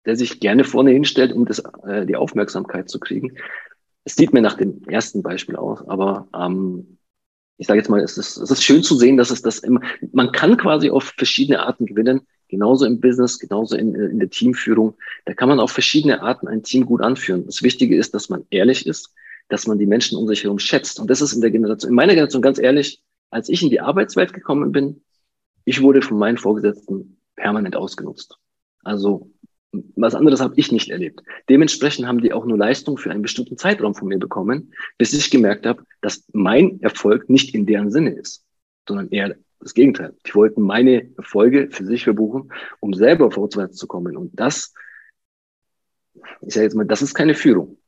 der 0.04 0.16
sich 0.16 0.40
gerne 0.40 0.64
vorne 0.64 0.90
hinstellt, 0.90 1.32
um 1.32 1.46
das, 1.46 1.60
äh, 1.86 2.04
die 2.04 2.16
Aufmerksamkeit 2.16 2.90
zu 2.90 3.00
kriegen. 3.00 3.32
Es 4.04 4.14
sieht 4.14 4.32
mir 4.32 4.42
nach 4.42 4.56
dem 4.56 4.82
ersten 4.88 5.22
Beispiel 5.22 5.56
aus, 5.56 5.86
aber 5.88 6.28
ähm, 6.36 6.98
ich 7.56 7.66
sage 7.66 7.78
jetzt 7.78 7.88
mal, 7.88 8.00
es 8.00 8.18
ist, 8.18 8.36
es 8.36 8.50
ist 8.50 8.64
schön 8.64 8.82
zu 8.82 8.96
sehen, 8.96 9.16
dass 9.16 9.30
es 9.30 9.40
das 9.40 9.60
immer, 9.60 9.80
man 10.12 10.32
kann 10.32 10.56
quasi 10.56 10.90
auf 10.90 11.14
verschiedene 11.16 11.60
Arten 11.60 11.86
gewinnen 11.86 12.26
genauso 12.52 12.84
im 12.84 13.00
Business, 13.00 13.38
genauso 13.38 13.76
in, 13.76 13.94
in 13.94 14.18
der 14.18 14.28
Teamführung. 14.28 14.94
Da 15.24 15.32
kann 15.32 15.48
man 15.48 15.58
auf 15.58 15.72
verschiedene 15.72 16.22
Arten 16.22 16.46
ein 16.46 16.62
Team 16.62 16.84
gut 16.84 17.00
anführen. 17.00 17.46
Das 17.46 17.62
Wichtige 17.62 17.96
ist, 17.96 18.14
dass 18.14 18.28
man 18.28 18.44
ehrlich 18.50 18.86
ist, 18.86 19.12
dass 19.48 19.66
man 19.66 19.78
die 19.78 19.86
Menschen 19.86 20.18
um 20.18 20.28
sich 20.28 20.44
herum 20.44 20.58
schätzt. 20.58 21.00
Und 21.00 21.08
das 21.10 21.22
ist 21.22 21.32
in 21.32 21.40
der 21.40 21.50
Generation, 21.50 21.88
in 21.88 21.96
meiner 21.96 22.12
Generation 22.12 22.42
ganz 22.42 22.58
ehrlich, 22.58 23.02
als 23.30 23.48
ich 23.48 23.62
in 23.62 23.70
die 23.70 23.80
Arbeitswelt 23.80 24.34
gekommen 24.34 24.70
bin, 24.70 25.00
ich 25.64 25.80
wurde 25.80 26.02
von 26.02 26.18
meinen 26.18 26.36
Vorgesetzten 26.36 27.16
permanent 27.36 27.74
ausgenutzt. 27.74 28.36
Also 28.84 29.30
was 29.96 30.14
anderes 30.14 30.42
habe 30.42 30.54
ich 30.58 30.70
nicht 30.70 30.90
erlebt. 30.90 31.22
Dementsprechend 31.48 32.06
haben 32.06 32.20
die 32.20 32.34
auch 32.34 32.44
nur 32.44 32.58
Leistung 32.58 32.98
für 32.98 33.10
einen 33.10 33.22
bestimmten 33.22 33.56
Zeitraum 33.56 33.94
von 33.94 34.08
mir 34.08 34.18
bekommen, 34.18 34.74
bis 34.98 35.14
ich 35.14 35.30
gemerkt 35.30 35.64
habe, 35.64 35.84
dass 36.02 36.24
mein 36.34 36.82
Erfolg 36.82 37.30
nicht 37.30 37.54
in 37.54 37.64
deren 37.64 37.90
Sinne 37.90 38.10
ist, 38.10 38.44
sondern 38.86 39.08
eher 39.08 39.36
das 39.62 39.74
Gegenteil. 39.74 40.14
Die 40.26 40.34
wollten 40.34 40.62
meine 40.62 41.10
Erfolge 41.16 41.68
für 41.70 41.84
sich 41.84 42.04
verbuchen, 42.04 42.52
um 42.80 42.94
selber 42.94 43.30
vorwärts 43.30 43.76
zu 43.76 43.86
kommen. 43.86 44.16
Und 44.16 44.38
das, 44.38 44.74
ich 46.40 46.54
sage 46.54 46.64
jetzt 46.64 46.74
mal, 46.74 46.86
das 46.86 47.02
ist 47.02 47.14
keine 47.14 47.34
Führung. 47.34 47.78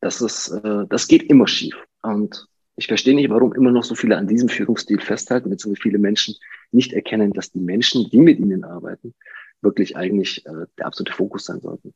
Das 0.00 0.20
ist, 0.20 0.48
äh, 0.48 0.86
das 0.88 1.08
geht 1.08 1.24
immer 1.24 1.46
schief. 1.46 1.76
Und 2.02 2.46
ich 2.76 2.86
verstehe 2.86 3.14
nicht, 3.14 3.30
warum 3.30 3.54
immer 3.54 3.70
noch 3.70 3.84
so 3.84 3.94
viele 3.94 4.16
an 4.16 4.26
diesem 4.26 4.48
Führungsstil 4.48 5.00
festhalten, 5.00 5.50
beziehungsweise 5.50 5.82
viele 5.82 5.98
Menschen 5.98 6.34
nicht 6.70 6.92
erkennen, 6.92 7.32
dass 7.32 7.52
die 7.52 7.60
Menschen, 7.60 8.08
die 8.10 8.18
mit 8.18 8.38
ihnen 8.38 8.64
arbeiten, 8.64 9.14
wirklich 9.60 9.96
eigentlich 9.96 10.44
äh, 10.46 10.66
der 10.78 10.86
absolute 10.86 11.12
Fokus 11.12 11.44
sein 11.44 11.60
sollten 11.60 11.94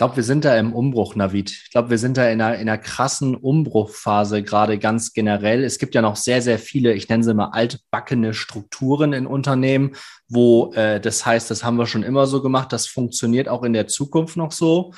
glaube, 0.00 0.16
wir 0.16 0.22
sind 0.22 0.46
da 0.46 0.58
im 0.58 0.72
Umbruch, 0.72 1.14
Navid. 1.14 1.50
Ich 1.50 1.72
glaube, 1.72 1.90
wir 1.90 1.98
sind 1.98 2.16
da 2.16 2.26
in 2.30 2.40
einer, 2.40 2.54
in 2.54 2.70
einer 2.70 2.78
krassen 2.78 3.34
Umbruchphase, 3.34 4.42
gerade 4.42 4.78
ganz 4.78 5.12
generell. 5.12 5.62
Es 5.62 5.78
gibt 5.78 5.94
ja 5.94 6.00
noch 6.00 6.16
sehr, 6.16 6.40
sehr 6.40 6.58
viele, 6.58 6.94
ich 6.94 7.10
nenne 7.10 7.22
sie 7.22 7.34
mal 7.34 7.50
altbackene 7.50 8.32
Strukturen 8.32 9.12
in 9.12 9.26
Unternehmen, 9.26 9.92
wo 10.26 10.72
äh, 10.72 11.02
das 11.02 11.26
heißt, 11.26 11.50
das 11.50 11.64
haben 11.64 11.76
wir 11.76 11.84
schon 11.84 12.02
immer 12.02 12.26
so 12.26 12.40
gemacht, 12.40 12.72
das 12.72 12.86
funktioniert 12.86 13.50
auch 13.50 13.62
in 13.62 13.74
der 13.74 13.88
Zukunft 13.88 14.38
noch 14.38 14.52
so. 14.52 14.94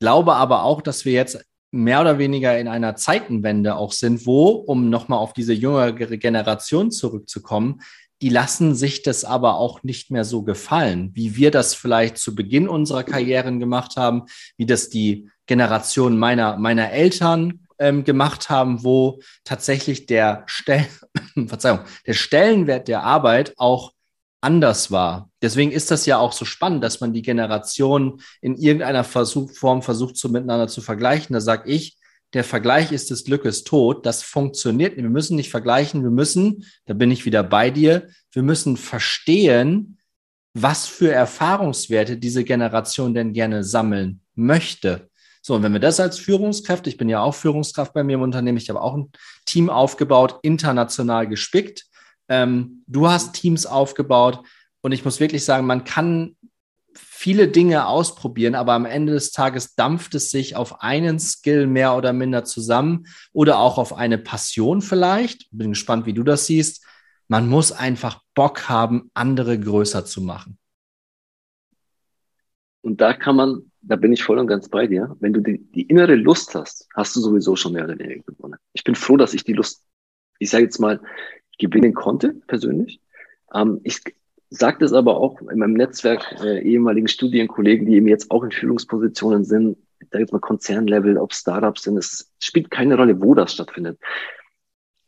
Glaube 0.00 0.32
aber 0.32 0.62
auch, 0.62 0.80
dass 0.80 1.04
wir 1.04 1.12
jetzt 1.12 1.44
mehr 1.70 2.00
oder 2.00 2.16
weniger 2.16 2.58
in 2.58 2.68
einer 2.68 2.96
Zeitenwende 2.96 3.76
auch 3.76 3.92
sind, 3.92 4.24
wo, 4.24 4.48
um 4.48 4.88
nochmal 4.88 5.18
auf 5.18 5.34
diese 5.34 5.52
jüngere 5.52 5.92
Generation 5.92 6.90
zurückzukommen, 6.90 7.82
die 8.22 8.28
lassen 8.28 8.76
sich 8.76 9.02
das 9.02 9.24
aber 9.24 9.56
auch 9.56 9.82
nicht 9.82 10.12
mehr 10.12 10.24
so 10.24 10.42
gefallen, 10.42 11.10
wie 11.14 11.34
wir 11.34 11.50
das 11.50 11.74
vielleicht 11.74 12.18
zu 12.18 12.36
Beginn 12.36 12.68
unserer 12.68 13.02
Karrieren 13.02 13.58
gemacht 13.58 13.96
haben, 13.96 14.22
wie 14.56 14.64
das 14.64 14.88
die 14.88 15.28
Generation 15.46 16.16
meiner, 16.16 16.56
meiner 16.56 16.92
Eltern 16.92 17.66
ähm, 17.80 18.04
gemacht 18.04 18.48
haben, 18.48 18.84
wo 18.84 19.20
tatsächlich 19.42 20.06
der, 20.06 20.44
Stell 20.46 20.86
Verzeihung, 21.46 21.80
der 22.06 22.14
Stellenwert 22.14 22.86
der 22.86 23.02
Arbeit 23.02 23.54
auch 23.56 23.92
anders 24.40 24.92
war. 24.92 25.28
Deswegen 25.42 25.72
ist 25.72 25.90
das 25.90 26.06
ja 26.06 26.18
auch 26.18 26.32
so 26.32 26.44
spannend, 26.44 26.84
dass 26.84 27.00
man 27.00 27.12
die 27.12 27.22
Generationen 27.22 28.20
in 28.40 28.54
irgendeiner 28.54 29.02
Versuch, 29.02 29.50
Form 29.50 29.82
versucht, 29.82 30.16
so 30.16 30.28
miteinander 30.28 30.68
zu 30.68 30.80
vergleichen. 30.80 31.34
Da 31.34 31.40
sage 31.40 31.68
ich, 31.68 31.96
der 32.34 32.44
Vergleich 32.44 32.92
ist 32.92 33.10
des 33.10 33.24
Glückes 33.24 33.64
tot. 33.64 34.06
Das 34.06 34.22
funktioniert. 34.22 34.96
Wir 34.96 35.08
müssen 35.08 35.36
nicht 35.36 35.50
vergleichen. 35.50 36.02
Wir 36.02 36.10
müssen, 36.10 36.64
da 36.86 36.94
bin 36.94 37.10
ich 37.10 37.26
wieder 37.26 37.42
bei 37.42 37.70
dir, 37.70 38.08
wir 38.30 38.42
müssen 38.42 38.76
verstehen, 38.76 39.98
was 40.54 40.86
für 40.86 41.12
Erfahrungswerte 41.12 42.16
diese 42.16 42.44
Generation 42.44 43.14
denn 43.14 43.32
gerne 43.32 43.64
sammeln 43.64 44.20
möchte. 44.34 45.10
So, 45.40 45.54
und 45.54 45.62
wenn 45.62 45.72
wir 45.72 45.80
das 45.80 45.98
als 45.98 46.18
Führungskräfte, 46.18 46.88
ich 46.88 46.96
bin 46.96 47.08
ja 47.08 47.20
auch 47.20 47.34
Führungskraft 47.34 47.92
bei 47.94 48.04
mir 48.04 48.14
im 48.14 48.22
Unternehmen, 48.22 48.58
ich 48.58 48.68
habe 48.68 48.80
auch 48.80 48.94
ein 48.94 49.10
Team 49.44 49.70
aufgebaut, 49.70 50.38
international 50.42 51.26
gespickt. 51.26 51.86
Ähm, 52.28 52.84
du 52.86 53.08
hast 53.08 53.34
Teams 53.34 53.66
aufgebaut 53.66 54.40
und 54.82 54.92
ich 54.92 55.04
muss 55.04 55.20
wirklich 55.20 55.44
sagen, 55.44 55.66
man 55.66 55.84
kann 55.84 56.36
viele 57.22 57.48
Dinge 57.48 57.86
ausprobieren, 57.86 58.54
aber 58.54 58.72
am 58.72 58.84
Ende 58.84 59.12
des 59.12 59.30
Tages 59.30 59.74
dampft 59.74 60.14
es 60.14 60.30
sich 60.30 60.56
auf 60.56 60.82
einen 60.82 61.18
Skill 61.20 61.66
mehr 61.66 61.96
oder 61.96 62.12
minder 62.12 62.44
zusammen 62.44 63.06
oder 63.32 63.58
auch 63.58 63.78
auf 63.78 63.94
eine 63.94 64.18
Passion 64.18 64.82
vielleicht. 64.82 65.46
Bin 65.52 65.70
gespannt, 65.70 66.04
wie 66.06 66.14
du 66.14 66.24
das 66.24 66.46
siehst. 66.46 66.84
Man 67.28 67.48
muss 67.48 67.70
einfach 67.70 68.22
Bock 68.34 68.68
haben, 68.68 69.10
andere 69.14 69.58
größer 69.58 70.04
zu 70.04 70.20
machen. 70.20 70.58
Und 72.80 73.00
da 73.00 73.14
kann 73.14 73.36
man 73.36 73.70
da 73.82 73.96
bin 73.96 74.12
ich 74.12 74.22
voll 74.22 74.38
und 74.38 74.46
ganz 74.46 74.68
bei 74.68 74.86
dir. 74.86 75.16
Wenn 75.20 75.32
du 75.32 75.40
die, 75.40 75.58
die 75.58 75.82
innere 75.82 76.14
Lust 76.14 76.54
hast, 76.54 76.88
hast 76.94 77.16
du 77.16 77.20
sowieso 77.20 77.56
schon 77.56 77.72
mehr 77.72 77.84
oder 77.84 77.98
weniger 77.98 78.22
gewonnen. 78.22 78.58
Ich 78.72 78.84
bin 78.84 78.94
froh, 78.94 79.16
dass 79.16 79.34
ich 79.34 79.44
die 79.44 79.52
Lust, 79.52 79.84
ich 80.38 80.50
sage 80.50 80.64
jetzt 80.64 80.78
mal, 80.78 81.00
gewinnen 81.58 81.92
konnte, 81.92 82.34
persönlich. 82.46 83.00
Ähm, 83.52 83.80
ich 83.82 84.00
sage 84.52 84.78
das 84.80 84.92
aber 84.92 85.16
auch 85.16 85.40
in 85.40 85.58
meinem 85.58 85.74
Netzwerk 85.74 86.36
äh, 86.42 86.60
ehemaligen 86.60 87.08
Studienkollegen, 87.08 87.86
die 87.86 87.96
eben 87.96 88.08
jetzt 88.08 88.30
auch 88.30 88.44
in 88.44 88.50
Führungspositionen 88.50 89.44
sind, 89.44 89.78
da 90.10 90.18
jetzt 90.18 90.32
mal 90.32 90.40
Konzernlevel, 90.40 91.16
ob 91.16 91.32
Startups 91.32 91.82
sind, 91.82 91.96
es 91.96 92.30
spielt 92.38 92.70
keine 92.70 92.96
Rolle, 92.96 93.20
wo 93.20 93.34
das 93.34 93.54
stattfindet. 93.54 93.98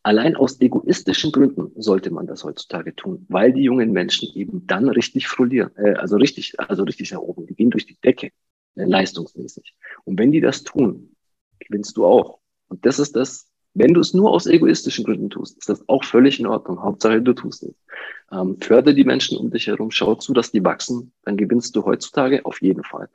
Allein 0.02 0.36
aus 0.36 0.60
egoistischen 0.60 1.32
Gründen 1.32 1.70
sollte 1.80 2.10
man 2.10 2.26
das 2.26 2.44
heutzutage 2.44 2.94
tun, 2.94 3.24
weil 3.28 3.52
die 3.52 3.62
jungen 3.62 3.92
Menschen 3.92 4.28
eben 4.34 4.66
dann 4.66 4.88
richtig 4.88 5.28
frolieren, 5.28 5.70
äh, 5.76 5.94
also 5.94 6.16
richtig, 6.16 6.58
also 6.58 6.82
richtig 6.84 7.12
erhoben. 7.12 7.46
Die 7.46 7.54
gehen 7.54 7.70
durch 7.70 7.86
die 7.86 7.98
Decke. 8.02 8.30
Äh, 8.76 8.84
leistungsmäßig. 8.84 9.74
Und 10.04 10.18
wenn 10.18 10.32
die 10.32 10.40
das 10.40 10.62
tun, 10.62 11.16
gewinnst 11.58 11.96
du 11.96 12.04
auch. 12.04 12.40
Und 12.68 12.84
das 12.86 12.98
ist 12.98 13.16
das, 13.16 13.46
wenn 13.74 13.92
du 13.92 14.00
es 14.00 14.14
nur 14.14 14.30
aus 14.30 14.46
egoistischen 14.46 15.04
Gründen 15.04 15.30
tust, 15.30 15.58
ist 15.58 15.68
das 15.68 15.88
auch 15.88 16.04
völlig 16.04 16.38
in 16.38 16.46
Ordnung. 16.46 16.80
Hauptsache, 16.80 17.20
du 17.20 17.32
tust 17.32 17.64
es. 17.64 17.74
Ähm, 18.32 18.56
förder 18.60 18.92
die 18.92 19.04
Menschen 19.04 19.36
um 19.36 19.50
dich 19.50 19.66
herum, 19.66 19.90
schau 19.90 20.14
zu, 20.14 20.32
dass 20.32 20.52
die 20.52 20.64
wachsen, 20.64 21.12
dann 21.24 21.36
gewinnst 21.36 21.74
du 21.74 21.84
heutzutage 21.84 22.44
auf 22.46 22.62
jeden 22.62 22.84
Fall. 22.84 23.08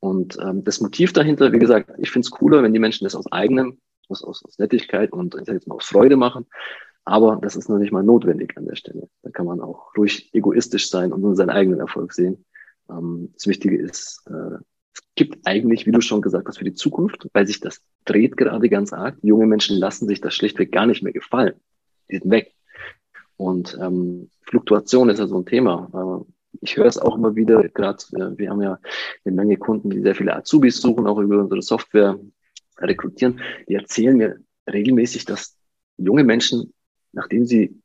Und 0.00 0.38
ähm, 0.42 0.64
das 0.64 0.80
Motiv 0.80 1.12
dahinter, 1.12 1.52
wie 1.52 1.58
gesagt, 1.58 1.90
ich 1.98 2.10
finde 2.10 2.26
es 2.26 2.30
cooler, 2.30 2.62
wenn 2.62 2.72
die 2.72 2.78
Menschen 2.78 3.04
das 3.04 3.14
aus 3.14 3.30
eigenem, 3.30 3.78
aus, 4.08 4.22
aus, 4.24 4.44
aus 4.44 4.58
Nettigkeit 4.58 5.12
und 5.12 5.34
ich 5.34 5.44
sag 5.44 5.54
jetzt 5.54 5.68
mal 5.68 5.76
aus 5.76 5.86
Freude 5.86 6.16
machen. 6.16 6.46
Aber 7.04 7.38
das 7.40 7.54
ist 7.54 7.68
noch 7.68 7.78
nicht 7.78 7.92
mal 7.92 8.02
notwendig 8.02 8.56
an 8.56 8.66
der 8.66 8.76
Stelle. 8.76 9.08
Da 9.22 9.30
kann 9.30 9.46
man 9.46 9.60
auch 9.60 9.96
ruhig 9.96 10.34
egoistisch 10.34 10.90
sein 10.90 11.12
und 11.12 11.20
nur 11.20 11.36
seinen 11.36 11.50
eigenen 11.50 11.80
Erfolg 11.80 12.12
sehen. 12.12 12.44
Ähm, 12.90 13.30
das 13.34 13.46
Wichtige 13.46 13.76
ist, 13.78 14.22
äh, 14.28 14.58
es 14.96 15.02
gibt 15.14 15.46
eigentlich, 15.46 15.86
wie 15.86 15.92
du 15.92 16.00
schon 16.00 16.22
gesagt 16.22 16.48
hast, 16.48 16.58
für 16.58 16.64
die 16.64 16.72
Zukunft, 16.72 17.28
weil 17.34 17.46
sich 17.46 17.60
das 17.60 17.82
dreht 18.06 18.36
gerade 18.36 18.68
ganz 18.70 18.94
arg. 18.94 19.18
Junge 19.22 19.46
Menschen 19.46 19.76
lassen 19.76 20.08
sich 20.08 20.22
das 20.22 20.34
schlichtweg 20.34 20.72
gar 20.72 20.86
nicht 20.86 21.02
mehr 21.02 21.12
gefallen. 21.12 21.54
Die 22.10 22.16
sind 22.16 22.30
weg. 22.30 22.54
Und 23.36 23.76
ähm, 23.80 24.30
Fluktuation 24.40 25.10
ist 25.10 25.18
ja 25.18 25.26
so 25.26 25.38
ein 25.38 25.44
Thema. 25.44 26.24
Ich 26.62 26.78
höre 26.78 26.86
es 26.86 26.96
auch 26.96 27.16
immer 27.16 27.36
wieder, 27.36 27.68
gerade 27.68 27.98
äh, 28.14 28.38
wir 28.38 28.48
haben 28.48 28.62
ja 28.62 28.78
eine 29.24 29.34
Menge 29.34 29.58
Kunden, 29.58 29.90
die 29.90 30.00
sehr 30.00 30.14
viele 30.14 30.34
Azubis 30.34 30.80
suchen, 30.80 31.06
auch 31.06 31.18
über 31.18 31.38
unsere 31.40 31.60
Software 31.60 32.18
rekrutieren. 32.78 33.40
Die 33.68 33.74
erzählen 33.74 34.16
mir 34.16 34.38
regelmäßig, 34.70 35.26
dass 35.26 35.58
junge 35.98 36.24
Menschen, 36.24 36.72
nachdem 37.12 37.44
sie 37.44 37.82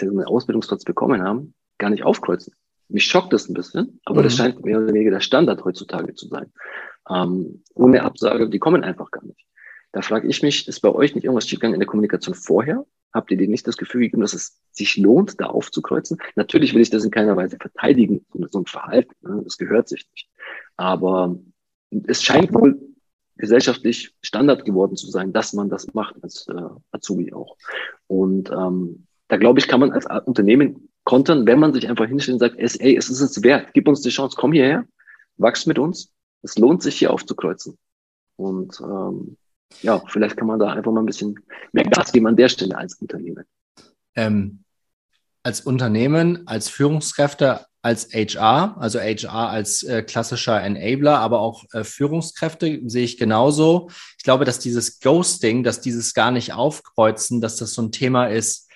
einen 0.00 0.24
Ausbildungsplatz 0.24 0.82
bekommen 0.82 1.22
haben, 1.22 1.54
gar 1.78 1.90
nicht 1.90 2.02
aufkreuzen. 2.02 2.52
Mich 2.88 3.04
schockt 3.04 3.32
das 3.32 3.48
ein 3.48 3.54
bisschen, 3.54 4.00
aber 4.04 4.20
mhm. 4.20 4.24
das 4.24 4.36
scheint 4.36 4.64
mehr 4.64 4.78
oder 4.78 4.88
weniger 4.88 5.10
der 5.10 5.20
Standard 5.20 5.64
heutzutage 5.64 6.14
zu 6.14 6.26
sein. 6.28 6.52
Ähm, 7.08 7.62
ohne 7.74 8.02
Absage, 8.02 8.48
die 8.48 8.58
kommen 8.58 8.84
einfach 8.84 9.10
gar 9.10 9.24
nicht. 9.24 9.44
Da 9.92 10.02
frage 10.02 10.28
ich 10.28 10.42
mich, 10.42 10.68
ist 10.68 10.80
bei 10.80 10.90
euch 10.90 11.14
nicht 11.14 11.24
irgendwas 11.24 11.48
schiefgegangen 11.48 11.74
in 11.74 11.80
der 11.80 11.86
Kommunikation 11.86 12.34
vorher? 12.34 12.84
Habt 13.12 13.30
ihr 13.30 13.38
dir 13.38 13.48
nicht 13.48 13.66
das 13.66 13.78
Gefühl 13.78 14.02
gegeben, 14.02 14.20
dass 14.20 14.34
es 14.34 14.60
sich 14.70 14.96
lohnt, 14.98 15.40
da 15.40 15.46
aufzukreuzen? 15.46 16.18
Natürlich 16.36 16.74
will 16.74 16.82
ich 16.82 16.90
das 16.90 17.04
in 17.04 17.10
keiner 17.10 17.36
Weise 17.36 17.56
verteidigen, 17.58 18.26
so 18.50 18.58
ein 18.58 18.66
Verhalten. 18.66 19.14
Ne? 19.22 19.40
Das 19.44 19.56
gehört 19.56 19.88
sich 19.88 20.06
nicht. 20.12 20.28
Aber 20.76 21.38
es 22.06 22.22
scheint 22.22 22.52
wohl 22.52 22.78
gesellschaftlich 23.36 24.14
Standard 24.20 24.64
geworden 24.64 24.96
zu 24.96 25.10
sein, 25.10 25.32
dass 25.32 25.54
man 25.54 25.70
das 25.70 25.94
macht 25.94 26.22
als 26.22 26.46
äh, 26.48 26.68
Azubi 26.90 27.32
auch. 27.32 27.56
Und 28.08 28.50
ähm, 28.50 29.06
da 29.28 29.36
glaube 29.36 29.58
ich, 29.58 29.68
kann 29.68 29.80
man 29.80 29.92
als 29.92 30.06
Unternehmen 30.26 30.87
kontern, 31.08 31.46
wenn 31.46 31.58
man 31.58 31.72
sich 31.72 31.88
einfach 31.88 32.06
hinstellt 32.06 32.34
und 32.34 32.40
sagt, 32.40 32.56
ey, 32.58 32.94
es 32.94 33.08
ist 33.08 33.20
es 33.22 33.42
wert, 33.42 33.68
gib 33.72 33.88
uns 33.88 34.02
die 34.02 34.10
Chance, 34.10 34.36
komm 34.38 34.52
hierher, 34.52 34.84
wachs 35.38 35.64
mit 35.64 35.78
uns. 35.78 36.12
Es 36.42 36.58
lohnt 36.58 36.82
sich 36.82 36.98
hier 36.98 37.10
aufzukreuzen. 37.10 37.78
Und 38.36 38.78
ähm, 38.82 39.38
ja, 39.80 40.02
vielleicht 40.06 40.36
kann 40.36 40.46
man 40.46 40.58
da 40.58 40.66
einfach 40.70 40.92
mal 40.92 41.00
ein 41.00 41.06
bisschen 41.06 41.40
mehr 41.72 41.84
Gas 41.84 42.12
geben 42.12 42.26
an 42.26 42.36
der 42.36 42.50
Stelle 42.50 42.76
als 42.76 42.96
Unternehmen. 42.96 43.44
Ähm, 44.16 44.64
als 45.42 45.62
Unternehmen, 45.62 46.46
als 46.46 46.68
Führungskräfte, 46.68 47.64
als 47.80 48.12
HR, 48.12 48.76
also 48.78 48.98
HR 48.98 49.48
als 49.48 49.82
äh, 49.84 50.02
klassischer 50.02 50.60
Enabler, 50.62 51.20
aber 51.20 51.40
auch 51.40 51.64
äh, 51.72 51.84
Führungskräfte 51.84 52.82
sehe 52.84 53.04
ich 53.04 53.16
genauso. 53.16 53.88
Ich 54.18 54.24
glaube, 54.24 54.44
dass 54.44 54.58
dieses 54.58 55.00
Ghosting, 55.00 55.62
dass 55.62 55.80
dieses 55.80 56.12
gar 56.12 56.32
nicht 56.32 56.52
aufkreuzen, 56.52 57.40
dass 57.40 57.56
das 57.56 57.72
so 57.72 57.80
ein 57.80 57.92
Thema 57.92 58.26
ist, 58.26 58.67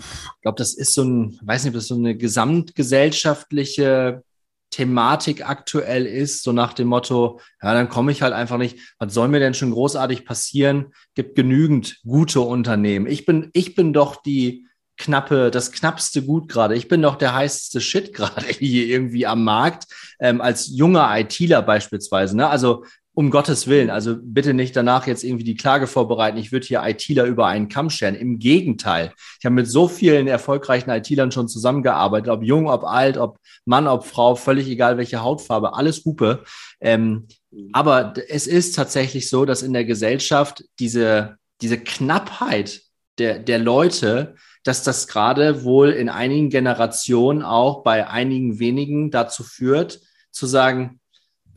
ich 0.00 0.42
glaube, 0.42 0.58
das 0.58 0.74
ist 0.74 0.94
so 0.94 1.04
ein, 1.04 1.38
weiß 1.42 1.64
nicht, 1.64 1.70
ob 1.70 1.74
das 1.74 1.88
so 1.88 1.96
eine 1.96 2.16
gesamtgesellschaftliche 2.16 4.22
Thematik 4.70 5.48
aktuell 5.48 6.06
ist, 6.06 6.44
so 6.44 6.52
nach 6.52 6.72
dem 6.72 6.88
Motto, 6.88 7.40
ja, 7.60 7.74
dann 7.74 7.88
komme 7.88 8.12
ich 8.12 8.22
halt 8.22 8.32
einfach 8.32 8.56
nicht. 8.56 8.78
Was 8.98 9.12
soll 9.12 9.28
mir 9.28 9.40
denn 9.40 9.54
schon 9.54 9.72
großartig 9.72 10.24
passieren? 10.24 10.94
Gibt 11.14 11.34
genügend 11.34 12.00
gute 12.04 12.40
Unternehmen. 12.40 13.06
Ich 13.06 13.26
bin, 13.26 13.50
ich 13.52 13.74
bin 13.74 13.92
doch 13.92 14.22
die 14.22 14.66
knappe, 14.96 15.50
das 15.50 15.72
knappste 15.72 16.22
Gut 16.22 16.48
gerade. 16.48 16.76
Ich 16.76 16.86
bin 16.86 17.02
doch 17.02 17.16
der 17.16 17.34
heißeste 17.34 17.80
Shit 17.80 18.12
gerade 18.14 18.46
hier 18.46 18.86
irgendwie 18.86 19.26
am 19.26 19.42
Markt, 19.42 19.86
ähm, 20.20 20.40
als 20.40 20.68
junger 20.68 21.10
ITler 21.18 21.62
beispielsweise. 21.62 22.36
Ne? 22.36 22.48
Also 22.48 22.84
um 23.12 23.30
Gottes 23.30 23.66
Willen, 23.66 23.90
also 23.90 24.16
bitte 24.20 24.54
nicht 24.54 24.76
danach 24.76 25.06
jetzt 25.06 25.24
irgendwie 25.24 25.44
die 25.44 25.56
Klage 25.56 25.86
vorbereiten, 25.86 26.38
ich 26.38 26.52
würde 26.52 26.66
hier 26.66 26.82
ITler 26.84 27.24
über 27.24 27.46
einen 27.46 27.68
Kamm 27.68 27.90
scheren. 27.90 28.14
Im 28.14 28.38
Gegenteil. 28.38 29.12
Ich 29.38 29.44
habe 29.44 29.56
mit 29.56 29.66
so 29.68 29.88
vielen 29.88 30.28
erfolgreichen 30.28 30.90
ITlern 30.90 31.32
schon 31.32 31.48
zusammengearbeitet, 31.48 32.28
ob 32.28 32.42
jung, 32.42 32.68
ob 32.68 32.84
alt, 32.84 33.18
ob 33.18 33.38
Mann, 33.64 33.88
ob 33.88 34.06
Frau, 34.06 34.36
völlig 34.36 34.68
egal 34.68 34.96
welche 34.96 35.22
Hautfarbe, 35.22 35.74
alles 35.74 36.04
Hupe. 36.04 36.44
Ähm, 36.80 37.26
aber 37.72 38.14
es 38.28 38.46
ist 38.46 38.76
tatsächlich 38.76 39.28
so, 39.28 39.44
dass 39.44 39.62
in 39.62 39.72
der 39.72 39.84
Gesellschaft 39.84 40.64
diese, 40.78 41.36
diese 41.60 41.78
Knappheit 41.78 42.82
der, 43.18 43.40
der 43.40 43.58
Leute, 43.58 44.36
dass 44.62 44.84
das 44.84 45.08
gerade 45.08 45.64
wohl 45.64 45.90
in 45.90 46.08
einigen 46.08 46.48
Generationen 46.48 47.42
auch 47.42 47.82
bei 47.82 48.08
einigen 48.08 48.60
wenigen 48.60 49.10
dazu 49.10 49.42
führt, 49.42 50.00
zu 50.30 50.46
sagen, 50.46 50.99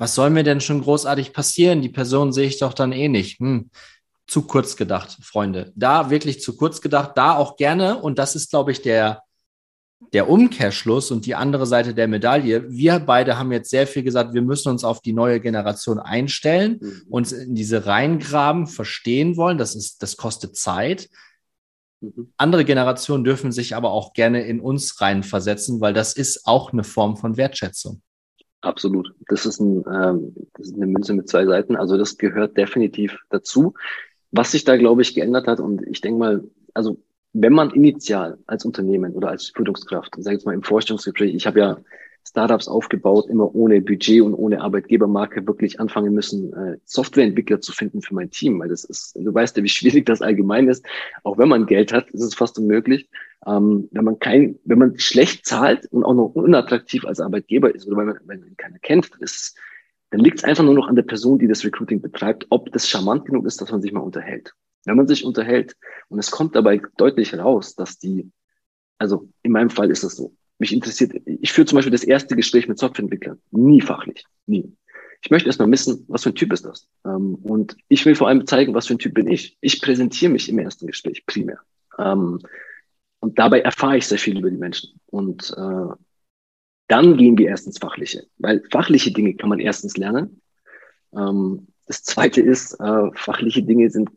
was 0.03 0.15
soll 0.15 0.31
mir 0.31 0.43
denn 0.43 0.59
schon 0.59 0.81
großartig 0.81 1.31
passieren? 1.31 1.81
Die 1.81 1.87
Person 1.87 2.33
sehe 2.33 2.45
ich 2.45 2.59
doch 2.59 2.73
dann 2.73 2.91
eh 2.91 3.07
nicht. 3.07 3.39
Hm. 3.39 3.69
Zu 4.27 4.41
kurz 4.41 4.75
gedacht, 4.75 5.17
Freunde. 5.21 5.71
Da 5.77 6.09
wirklich 6.09 6.41
zu 6.41 6.57
kurz 6.57 6.81
gedacht, 6.81 7.11
da 7.15 7.37
auch 7.37 7.55
gerne. 7.55 7.99
Und 7.99 8.19
das 8.19 8.35
ist, 8.35 8.49
glaube 8.49 8.73
ich, 8.73 8.81
der, 8.81 9.23
der 10.11 10.29
Umkehrschluss 10.29 11.09
und 11.09 11.25
die 11.25 11.35
andere 11.35 11.65
Seite 11.65 11.93
der 11.93 12.09
Medaille. 12.09 12.69
Wir 12.69 12.99
beide 12.99 13.39
haben 13.39 13.53
jetzt 13.53 13.69
sehr 13.69 13.87
viel 13.87 14.03
gesagt, 14.03 14.33
wir 14.33 14.41
müssen 14.41 14.67
uns 14.67 14.83
auf 14.83 14.99
die 14.99 15.13
neue 15.13 15.39
Generation 15.39 15.99
einstellen, 15.99 16.79
mhm. 16.81 17.03
uns 17.09 17.31
in 17.31 17.55
diese 17.55 17.85
reingraben, 17.85 18.67
verstehen 18.67 19.37
wollen. 19.37 19.57
Das 19.57 19.73
ist, 19.73 20.03
das 20.03 20.17
kostet 20.17 20.57
Zeit. 20.57 21.07
Mhm. 22.01 22.33
Andere 22.35 22.65
Generationen 22.65 23.23
dürfen 23.23 23.53
sich 23.53 23.73
aber 23.73 23.91
auch 23.91 24.11
gerne 24.11 24.41
in 24.41 24.59
uns 24.59 24.99
reinversetzen, 24.99 25.79
weil 25.79 25.93
das 25.93 26.11
ist 26.11 26.45
auch 26.45 26.73
eine 26.73 26.83
Form 26.83 27.15
von 27.15 27.37
Wertschätzung. 27.37 28.01
Absolut. 28.63 29.13
Das 29.27 29.45
ist, 29.45 29.59
ein, 29.59 29.83
ähm, 29.91 30.33
das 30.53 30.67
ist 30.67 30.75
eine 30.75 30.87
Münze 30.87 31.13
mit 31.13 31.27
zwei 31.27 31.45
Seiten. 31.45 31.75
Also 31.75 31.97
das 31.97 32.17
gehört 32.17 32.55
definitiv 32.57 33.17
dazu. 33.29 33.73
Was 34.31 34.51
sich 34.51 34.63
da, 34.63 34.77
glaube 34.77 35.01
ich, 35.01 35.13
geändert 35.13 35.47
hat, 35.47 35.59
und 35.59 35.85
ich 35.85 35.99
denke 35.99 36.17
mal, 36.17 36.43
also 36.73 36.97
wenn 37.33 37.51
man 37.51 37.71
initial 37.71 38.37
als 38.47 38.63
Unternehmen 38.63 39.13
oder 39.13 39.27
als 39.29 39.47
Führungskraft, 39.49 40.13
sag 40.17 40.31
ich 40.31 40.37
jetzt 40.37 40.45
mal 40.45 40.53
im 40.53 40.63
Vorstellungsgespräch, 40.63 41.35
ich 41.35 41.45
habe 41.45 41.59
ja 41.59 41.77
Startups 42.25 42.67
aufgebaut, 42.67 43.27
immer 43.29 43.53
ohne 43.53 43.81
Budget 43.81 44.21
und 44.21 44.33
ohne 44.33 44.61
Arbeitgebermarke 44.61 45.45
wirklich 45.45 45.79
anfangen 45.79 46.13
müssen, 46.13 46.53
äh, 46.53 46.77
Softwareentwickler 46.85 47.61
zu 47.61 47.71
finden 47.71 48.01
für 48.01 48.15
mein 48.15 48.31
Team, 48.31 48.59
weil 48.59 48.69
das 48.69 48.83
ist, 48.85 49.15
du 49.15 49.33
weißt 49.33 49.57
ja, 49.57 49.63
wie 49.63 49.69
schwierig 49.69 50.05
das 50.05 50.21
allgemein 50.21 50.67
ist. 50.67 50.85
Auch 51.23 51.37
wenn 51.37 51.49
man 51.49 51.65
Geld 51.65 51.93
hat, 51.93 52.09
ist 52.11 52.21
es 52.21 52.35
fast 52.35 52.57
unmöglich. 52.57 53.09
Ähm, 53.45 53.89
wenn 53.91 54.05
man 54.05 54.19
kein, 54.19 54.57
wenn 54.63 54.79
man 54.79 54.97
schlecht 54.97 55.45
zahlt 55.45 55.85
und 55.91 56.03
auch 56.03 56.13
noch 56.13 56.33
unattraktiv 56.33 57.05
als 57.05 57.19
Arbeitgeber 57.19 57.75
ist 57.75 57.87
oder 57.87 57.97
wenn 57.97 58.05
man, 58.07 58.19
wenn 58.25 58.39
man 58.39 58.57
keiner 58.57 58.79
kennt, 58.79 59.11
ist, 59.19 59.57
dann 60.11 60.21
liegt 60.21 60.37
es 60.37 60.43
einfach 60.43 60.63
nur 60.63 60.75
noch 60.75 60.87
an 60.87 60.95
der 60.95 61.03
Person, 61.03 61.39
die 61.39 61.47
das 61.47 61.65
Recruiting 61.65 62.01
betreibt, 62.01 62.45
ob 62.49 62.71
das 62.71 62.87
charmant 62.87 63.25
genug 63.25 63.45
ist, 63.45 63.59
dass 63.59 63.71
man 63.71 63.81
sich 63.81 63.91
mal 63.91 63.99
unterhält. 63.99 64.53
Wenn 64.85 64.95
man 64.95 65.07
sich 65.07 65.25
unterhält 65.25 65.75
und 66.07 66.19
es 66.19 66.31
kommt 66.31 66.55
dabei 66.55 66.81
deutlich 66.97 67.37
raus, 67.37 67.75
dass 67.75 67.97
die, 67.97 68.31
also 68.97 69.29
in 69.41 69.51
meinem 69.51 69.69
Fall 69.69 69.89
ist 69.89 70.03
das 70.03 70.15
so, 70.15 70.33
mich 70.59 70.73
interessiert, 70.73 71.13
ich 71.25 71.51
führe 71.51 71.65
zum 71.65 71.77
Beispiel 71.77 71.91
das 71.91 72.03
erste 72.03 72.35
Gespräch 72.35 72.67
mit 72.67 72.79
Softwareentwicklern, 72.79 73.39
nie 73.51 73.81
fachlich, 73.81 74.25
nie. 74.45 74.75
Ich 75.21 75.31
möchte 75.31 75.47
erstmal 75.47 75.71
wissen, 75.71 76.05
was 76.09 76.23
für 76.23 76.29
ein 76.29 76.35
Typ 76.35 76.51
ist 76.51 76.65
das? 76.65 76.87
Ähm, 77.05 77.35
und 77.35 77.77
ich 77.87 78.05
will 78.05 78.15
vor 78.15 78.27
allem 78.27 78.45
zeigen, 78.45 78.73
was 78.73 78.87
für 78.87 78.95
ein 78.95 78.99
Typ 78.99 79.13
bin 79.13 79.27
ich. 79.27 79.57
Ich 79.61 79.81
präsentiere 79.81 80.31
mich 80.31 80.49
im 80.49 80.59
ersten 80.59 80.85
Gespräch 80.85 81.25
primär. 81.25 81.59
Ähm, 81.97 82.39
und 83.19 83.39
dabei 83.39 83.61
erfahre 83.61 83.97
ich 83.97 84.05
sehr 84.05 84.17
viel 84.17 84.37
über 84.37 84.49
die 84.49 84.57
Menschen. 84.57 84.99
Und 85.05 85.53
äh, 85.55 85.95
dann 86.87 87.15
gehen 87.15 87.37
wir 87.37 87.47
erst 87.47 87.67
ins 87.67 87.77
Fachliche, 87.77 88.27
weil 88.37 88.61
fachliche 88.69 89.13
Dinge 89.13 89.33
kann 89.35 89.47
man 89.47 89.59
erstens 89.59 89.95
lernen. 89.95 90.41
Ähm, 91.15 91.67
das 91.87 92.03
zweite 92.03 92.41
ist, 92.41 92.79
äh, 92.81 93.09
fachliche 93.13 93.63
Dinge 93.63 93.89
sind, 93.89 94.09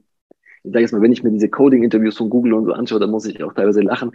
ich 0.64 0.72
sage 0.72 0.81
jetzt 0.81 0.92
mal, 0.92 1.03
wenn 1.03 1.12
ich 1.12 1.22
mir 1.22 1.31
diese 1.31 1.49
Coding-Interviews 1.49 2.16
von 2.16 2.31
Google 2.31 2.55
und 2.55 2.64
so 2.64 2.72
anschaue, 2.72 2.99
dann 2.99 3.11
muss 3.11 3.27
ich 3.27 3.42
auch 3.44 3.55
teilweise 3.55 3.83
lachen. 3.83 4.11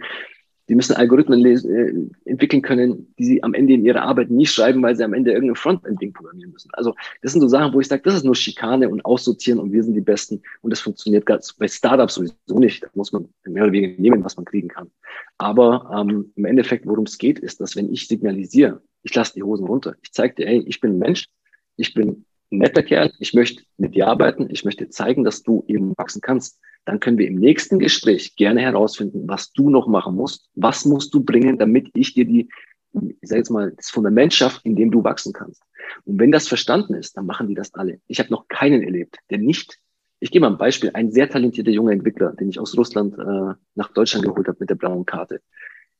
Die 0.72 0.76
müssen 0.76 0.96
Algorithmen 0.96 1.44
äh, 1.44 1.92
entwickeln 2.24 2.62
können, 2.62 3.12
die 3.18 3.26
sie 3.26 3.42
am 3.42 3.52
Ende 3.52 3.74
in 3.74 3.84
ihrer 3.84 4.00
Arbeit 4.00 4.30
nie 4.30 4.46
schreiben, 4.46 4.82
weil 4.82 4.96
sie 4.96 5.04
am 5.04 5.12
Ende 5.12 5.30
irgendein 5.30 5.54
Frontend-Ding 5.54 6.14
programmieren 6.14 6.50
müssen. 6.50 6.70
Also 6.72 6.94
das 7.20 7.32
sind 7.32 7.42
so 7.42 7.48
Sachen, 7.48 7.74
wo 7.74 7.80
ich 7.80 7.88
sage, 7.88 8.00
das 8.02 8.14
ist 8.14 8.24
nur 8.24 8.34
Schikane 8.34 8.88
und 8.88 9.04
Aussortieren 9.04 9.60
und 9.60 9.70
wir 9.70 9.82
sind 9.84 9.92
die 9.92 10.00
Besten. 10.00 10.40
Und 10.62 10.70
das 10.70 10.80
funktioniert 10.80 11.26
ganz 11.26 11.52
bei 11.52 11.68
Startups 11.68 12.14
sowieso 12.14 12.58
nicht. 12.58 12.84
Da 12.84 12.88
muss 12.94 13.12
man 13.12 13.28
mehr 13.44 13.64
oder 13.64 13.72
weniger 13.72 14.00
nehmen, 14.00 14.24
was 14.24 14.38
man 14.38 14.46
kriegen 14.46 14.68
kann. 14.68 14.90
Aber 15.36 15.90
ähm, 15.94 16.32
im 16.36 16.44
Endeffekt, 16.46 16.86
worum 16.86 17.04
es 17.04 17.18
geht, 17.18 17.38
ist, 17.38 17.60
dass 17.60 17.76
wenn 17.76 17.92
ich 17.92 18.08
signalisiere, 18.08 18.80
ich 19.02 19.14
lasse 19.14 19.34
die 19.34 19.42
Hosen 19.42 19.66
runter, 19.66 19.94
ich 20.00 20.10
zeige 20.12 20.36
dir, 20.36 20.46
hey, 20.46 20.64
ich 20.66 20.80
bin 20.80 20.92
ein 20.92 20.98
Mensch, 20.98 21.28
ich 21.76 21.92
bin 21.92 22.24
netter 22.58 22.82
Kerl, 22.82 23.12
ich 23.18 23.34
möchte 23.34 23.62
mit 23.78 23.94
dir 23.94 24.08
arbeiten, 24.08 24.48
ich 24.50 24.64
möchte 24.64 24.88
zeigen, 24.88 25.24
dass 25.24 25.42
du 25.42 25.64
eben 25.68 25.92
wachsen 25.96 26.20
kannst 26.20 26.60
dann 26.84 27.00
können 27.00 27.18
wir 27.18 27.28
im 27.28 27.36
nächsten 27.36 27.78
Gespräch 27.78 28.34
gerne 28.36 28.60
herausfinden, 28.60 29.28
was 29.28 29.52
du 29.52 29.70
noch 29.70 29.86
machen 29.86 30.16
musst. 30.16 30.48
Was 30.54 30.84
musst 30.84 31.14
du 31.14 31.22
bringen, 31.22 31.58
damit 31.58 31.88
ich 31.94 32.14
dir 32.14 32.24
die, 32.24 32.48
ich 32.92 33.28
sage 33.28 33.38
jetzt 33.38 33.50
mal, 33.50 33.72
das 33.72 33.90
Fundament 33.90 34.34
schaffe, 34.34 34.60
in 34.64 34.74
dem 34.74 34.90
du 34.90 35.04
wachsen 35.04 35.32
kannst. 35.32 35.62
Und 36.04 36.18
wenn 36.18 36.32
das 36.32 36.48
verstanden 36.48 36.94
ist, 36.94 37.16
dann 37.16 37.26
machen 37.26 37.48
die 37.48 37.54
das 37.54 37.74
alle. 37.74 38.00
Ich 38.08 38.18
habe 38.18 38.30
noch 38.30 38.48
keinen 38.48 38.82
erlebt, 38.82 39.18
der 39.30 39.38
nicht, 39.38 39.78
ich 40.18 40.30
gebe 40.30 40.44
mal 40.44 40.52
ein 40.52 40.58
Beispiel, 40.58 40.90
ein 40.94 41.10
sehr 41.10 41.28
talentierter 41.28 41.70
junger 41.70 41.92
Entwickler, 41.92 42.32
den 42.32 42.48
ich 42.48 42.58
aus 42.58 42.76
Russland 42.76 43.16
äh, 43.18 43.54
nach 43.74 43.92
Deutschland 43.92 44.24
geholt 44.24 44.46
habe 44.46 44.58
mit 44.60 44.70
der 44.70 44.76
blauen 44.76 45.04
Karte. 45.04 45.40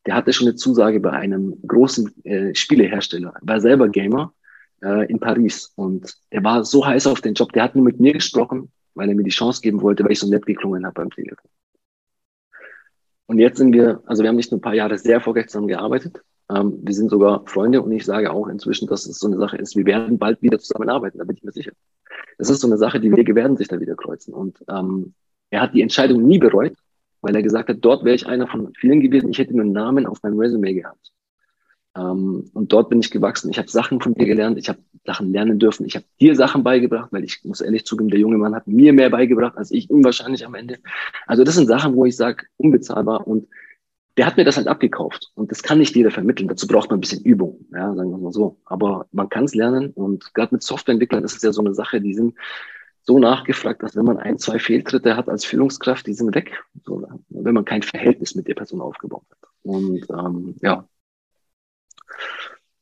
Der 0.06 0.14
hatte 0.14 0.32
schon 0.32 0.48
eine 0.48 0.56
Zusage 0.56 1.00
bei 1.00 1.10
einem 1.10 1.56
großen 1.66 2.24
äh, 2.24 2.54
Spielehersteller, 2.54 3.34
war 3.40 3.60
selber 3.60 3.88
Gamer 3.88 4.32
äh, 4.82 5.06
in 5.10 5.18
Paris 5.18 5.72
und 5.76 6.14
er 6.30 6.44
war 6.44 6.64
so 6.64 6.84
heiß 6.84 7.06
auf 7.06 7.20
den 7.20 7.34
Job, 7.34 7.52
der 7.52 7.64
hat 7.64 7.74
nur 7.74 7.84
mit 7.84 8.00
mir 8.00 8.12
gesprochen, 8.12 8.70
weil 8.94 9.08
er 9.08 9.14
mir 9.14 9.24
die 9.24 9.30
Chance 9.30 9.60
geben 9.62 9.80
wollte, 9.80 10.04
weil 10.04 10.12
ich 10.12 10.20
so 10.20 10.28
nett 10.28 10.46
geklungen 10.46 10.84
habe 10.84 10.94
beim 10.94 11.10
Telefon. 11.10 11.50
Und 13.26 13.38
jetzt 13.38 13.58
sind 13.58 13.72
wir, 13.72 14.02
also 14.06 14.22
wir 14.22 14.28
haben 14.28 14.36
nicht 14.36 14.50
nur 14.50 14.58
ein 14.58 14.62
paar 14.62 14.74
Jahre 14.74 14.98
sehr 14.98 15.14
erfolgreich 15.14 15.46
zusammen 15.46 15.68
gearbeitet, 15.68 16.22
ähm, 16.50 16.78
wir 16.82 16.94
sind 16.94 17.10
sogar 17.10 17.46
Freunde 17.46 17.80
und 17.82 17.92
ich 17.92 18.04
sage 18.04 18.30
auch 18.30 18.48
inzwischen, 18.48 18.88
dass 18.88 19.06
es 19.06 19.18
so 19.18 19.26
eine 19.26 19.38
Sache 19.38 19.56
ist, 19.56 19.76
wir 19.76 19.86
werden 19.86 20.18
bald 20.18 20.42
wieder 20.42 20.58
zusammenarbeiten, 20.58 21.18
da 21.18 21.24
bin 21.24 21.36
ich 21.36 21.42
mir 21.42 21.52
sicher. 21.52 21.72
Das 22.38 22.50
ist 22.50 22.60
so 22.60 22.66
eine 22.66 22.76
Sache, 22.76 23.00
die 23.00 23.14
Wege 23.14 23.34
werden 23.34 23.56
sich 23.56 23.68
da 23.68 23.80
wieder 23.80 23.94
kreuzen. 23.94 24.34
Und 24.34 24.58
ähm, 24.68 25.14
er 25.50 25.62
hat 25.62 25.74
die 25.74 25.82
Entscheidung 25.82 26.22
nie 26.22 26.38
bereut, 26.38 26.74
weil 27.20 27.36
er 27.36 27.42
gesagt 27.42 27.68
hat, 27.68 27.78
dort 27.80 28.04
wäre 28.04 28.16
ich 28.16 28.26
einer 28.26 28.48
von 28.48 28.72
vielen 28.74 29.00
gewesen, 29.00 29.30
ich 29.30 29.38
hätte 29.38 29.54
nur 29.54 29.64
einen 29.64 29.72
Namen 29.72 30.06
auf 30.06 30.22
meinem 30.22 30.38
Resume 30.38 30.74
gehabt. 30.74 31.12
Ähm, 31.96 32.50
und 32.54 32.72
dort 32.72 32.88
bin 32.88 33.00
ich 33.00 33.10
gewachsen. 33.10 33.50
Ich 33.50 33.58
habe 33.58 33.68
Sachen 33.68 34.00
von 34.00 34.14
dir 34.14 34.26
gelernt, 34.26 34.58
ich 34.58 34.68
habe 34.68 34.78
Sachen 35.04 35.32
lernen 35.32 35.58
dürfen, 35.58 35.84
ich 35.84 35.96
habe 35.96 36.06
dir 36.20 36.34
Sachen 36.36 36.62
beigebracht, 36.62 37.12
weil 37.12 37.24
ich 37.24 37.44
muss 37.44 37.60
ehrlich 37.60 37.84
zugeben, 37.84 38.08
der 38.08 38.20
junge 38.20 38.38
Mann 38.38 38.54
hat 38.54 38.66
mir 38.66 38.92
mehr 38.92 39.10
beigebracht 39.10 39.56
als 39.56 39.70
ich 39.70 39.90
ihm 39.90 40.04
wahrscheinlich 40.04 40.46
am 40.46 40.54
Ende. 40.54 40.78
Also 41.26 41.44
das 41.44 41.56
sind 41.56 41.66
Sachen, 41.66 41.94
wo 41.94 42.04
ich 42.06 42.16
sage, 42.16 42.46
unbezahlbar 42.56 43.26
und 43.26 43.48
der 44.16 44.26
hat 44.26 44.36
mir 44.36 44.44
das 44.44 44.56
halt 44.56 44.68
abgekauft 44.68 45.32
und 45.34 45.50
das 45.50 45.62
kann 45.62 45.78
nicht 45.78 45.96
jeder 45.96 46.10
vermitteln. 46.10 46.48
Dazu 46.48 46.66
braucht 46.66 46.90
man 46.90 46.98
ein 46.98 47.00
bisschen 47.00 47.24
Übung, 47.24 47.66
ja, 47.72 47.94
sagen 47.94 48.10
wir 48.10 48.18
mal 48.18 48.32
so. 48.32 48.58
Aber 48.64 49.06
man 49.12 49.28
kann 49.28 49.44
es 49.44 49.54
lernen 49.54 49.90
und 49.90 50.34
gerade 50.34 50.54
mit 50.54 50.62
Softwareentwicklern 50.62 51.24
ist 51.24 51.36
es 51.36 51.42
ja 51.42 51.52
so 51.52 51.62
eine 51.62 51.74
Sache, 51.74 52.00
die 52.00 52.14
sind 52.14 52.34
so 53.04 53.18
nachgefragt, 53.18 53.82
dass 53.82 53.96
wenn 53.96 54.04
man 54.04 54.18
ein, 54.18 54.38
zwei 54.38 54.58
Fehltritte 54.58 55.16
hat 55.16 55.28
als 55.28 55.44
Führungskraft, 55.44 56.06
die 56.06 56.14
sind 56.14 56.34
weg, 56.34 56.62
so, 56.84 57.06
wenn 57.30 57.54
man 57.54 57.64
kein 57.64 57.82
Verhältnis 57.82 58.34
mit 58.34 58.46
der 58.46 58.54
Person 58.54 58.80
aufgebaut 58.80 59.24
hat. 59.30 59.48
Und 59.62 60.06
ähm, 60.10 60.56
ja, 60.60 60.86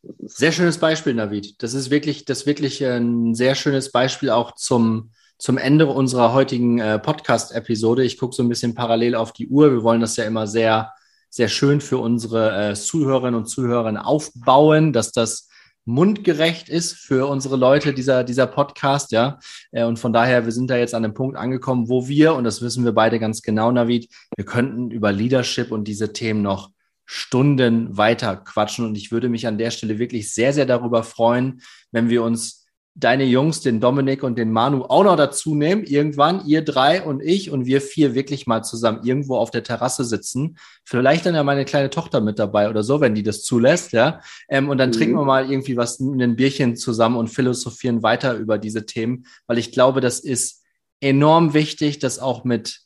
sehr 0.02 0.52
schönes 0.52 0.78
Beispiel, 0.78 1.14
Navid. 1.14 1.62
Das 1.62 1.74
ist 1.74 1.90
wirklich, 1.90 2.24
das 2.24 2.40
ist 2.40 2.46
wirklich 2.46 2.84
ein 2.84 3.34
sehr 3.34 3.54
schönes 3.54 3.92
Beispiel 3.92 4.30
auch 4.30 4.54
zum, 4.54 5.10
zum 5.38 5.58
Ende 5.58 5.86
unserer 5.86 6.32
heutigen 6.32 6.78
äh, 6.78 6.98
Podcast-Episode. 6.98 8.04
Ich 8.04 8.18
gucke 8.18 8.34
so 8.34 8.42
ein 8.42 8.48
bisschen 8.48 8.74
parallel 8.74 9.14
auf 9.14 9.32
die 9.32 9.48
Uhr. 9.48 9.72
Wir 9.72 9.82
wollen 9.82 10.00
das 10.00 10.16
ja 10.16 10.24
immer 10.24 10.46
sehr, 10.46 10.92
sehr 11.28 11.48
schön 11.48 11.80
für 11.80 11.98
unsere 11.98 12.70
äh, 12.70 12.74
Zuhörerinnen 12.74 13.34
und 13.34 13.46
Zuhörer 13.46 14.06
aufbauen, 14.06 14.92
dass 14.92 15.12
das 15.12 15.48
mundgerecht 15.84 16.68
ist 16.68 16.92
für 16.92 17.26
unsere 17.26 17.56
Leute, 17.56 17.92
dieser, 17.92 18.24
dieser 18.24 18.46
Podcast, 18.46 19.12
ja. 19.12 19.38
Äh, 19.72 19.84
und 19.84 19.98
von 19.98 20.12
daher, 20.12 20.44
wir 20.44 20.52
sind 20.52 20.70
da 20.70 20.76
jetzt 20.76 20.94
an 20.94 21.04
einem 21.04 21.14
Punkt 21.14 21.36
angekommen, 21.36 21.88
wo 21.88 22.08
wir, 22.08 22.34
und 22.34 22.44
das 22.44 22.62
wissen 22.62 22.84
wir 22.84 22.92
beide 22.92 23.18
ganz 23.18 23.42
genau, 23.42 23.70
Navid, 23.72 24.08
wir 24.36 24.44
könnten 24.44 24.90
über 24.90 25.12
Leadership 25.12 25.72
und 25.72 25.84
diese 25.84 26.12
Themen 26.12 26.42
noch 26.42 26.70
Stunden 27.12 27.96
weiter 27.96 28.36
quatschen. 28.36 28.84
Und 28.84 28.96
ich 28.96 29.10
würde 29.10 29.28
mich 29.28 29.48
an 29.48 29.58
der 29.58 29.72
Stelle 29.72 29.98
wirklich 29.98 30.32
sehr, 30.32 30.52
sehr 30.52 30.64
darüber 30.64 31.02
freuen, 31.02 31.60
wenn 31.90 32.08
wir 32.08 32.22
uns 32.22 32.68
deine 32.94 33.24
Jungs, 33.24 33.62
den 33.62 33.80
Dominik 33.80 34.22
und 34.22 34.38
den 34.38 34.52
Manu 34.52 34.82
auch 34.84 35.02
noch 35.02 35.16
dazu 35.16 35.56
nehmen, 35.56 35.82
irgendwann, 35.82 36.46
ihr 36.46 36.62
drei 36.62 37.02
und 37.02 37.20
ich 37.20 37.50
und 37.50 37.66
wir 37.66 37.80
vier 37.80 38.14
wirklich 38.14 38.46
mal 38.46 38.62
zusammen 38.62 39.00
irgendwo 39.02 39.38
auf 39.38 39.50
der 39.50 39.64
Terrasse 39.64 40.04
sitzen. 40.04 40.56
Vielleicht 40.84 41.26
dann 41.26 41.34
ja 41.34 41.42
meine 41.42 41.64
kleine 41.64 41.90
Tochter 41.90 42.20
mit 42.20 42.38
dabei 42.38 42.70
oder 42.70 42.84
so, 42.84 43.00
wenn 43.00 43.16
die 43.16 43.24
das 43.24 43.42
zulässt, 43.42 43.92
ja. 43.92 44.20
Ähm, 44.48 44.68
und 44.68 44.78
dann 44.78 44.90
mhm. 44.90 44.94
trinken 44.94 45.16
wir 45.16 45.24
mal 45.24 45.50
irgendwie 45.50 45.76
was, 45.76 45.98
ein 45.98 46.36
Bierchen 46.36 46.76
zusammen 46.76 47.16
und 47.16 47.26
philosophieren 47.26 48.04
weiter 48.04 48.34
über 48.34 48.56
diese 48.56 48.86
Themen, 48.86 49.26
weil 49.48 49.58
ich 49.58 49.72
glaube, 49.72 50.00
das 50.00 50.20
ist 50.20 50.62
enorm 51.00 51.54
wichtig, 51.54 51.98
das 51.98 52.20
auch 52.20 52.44
mit 52.44 52.82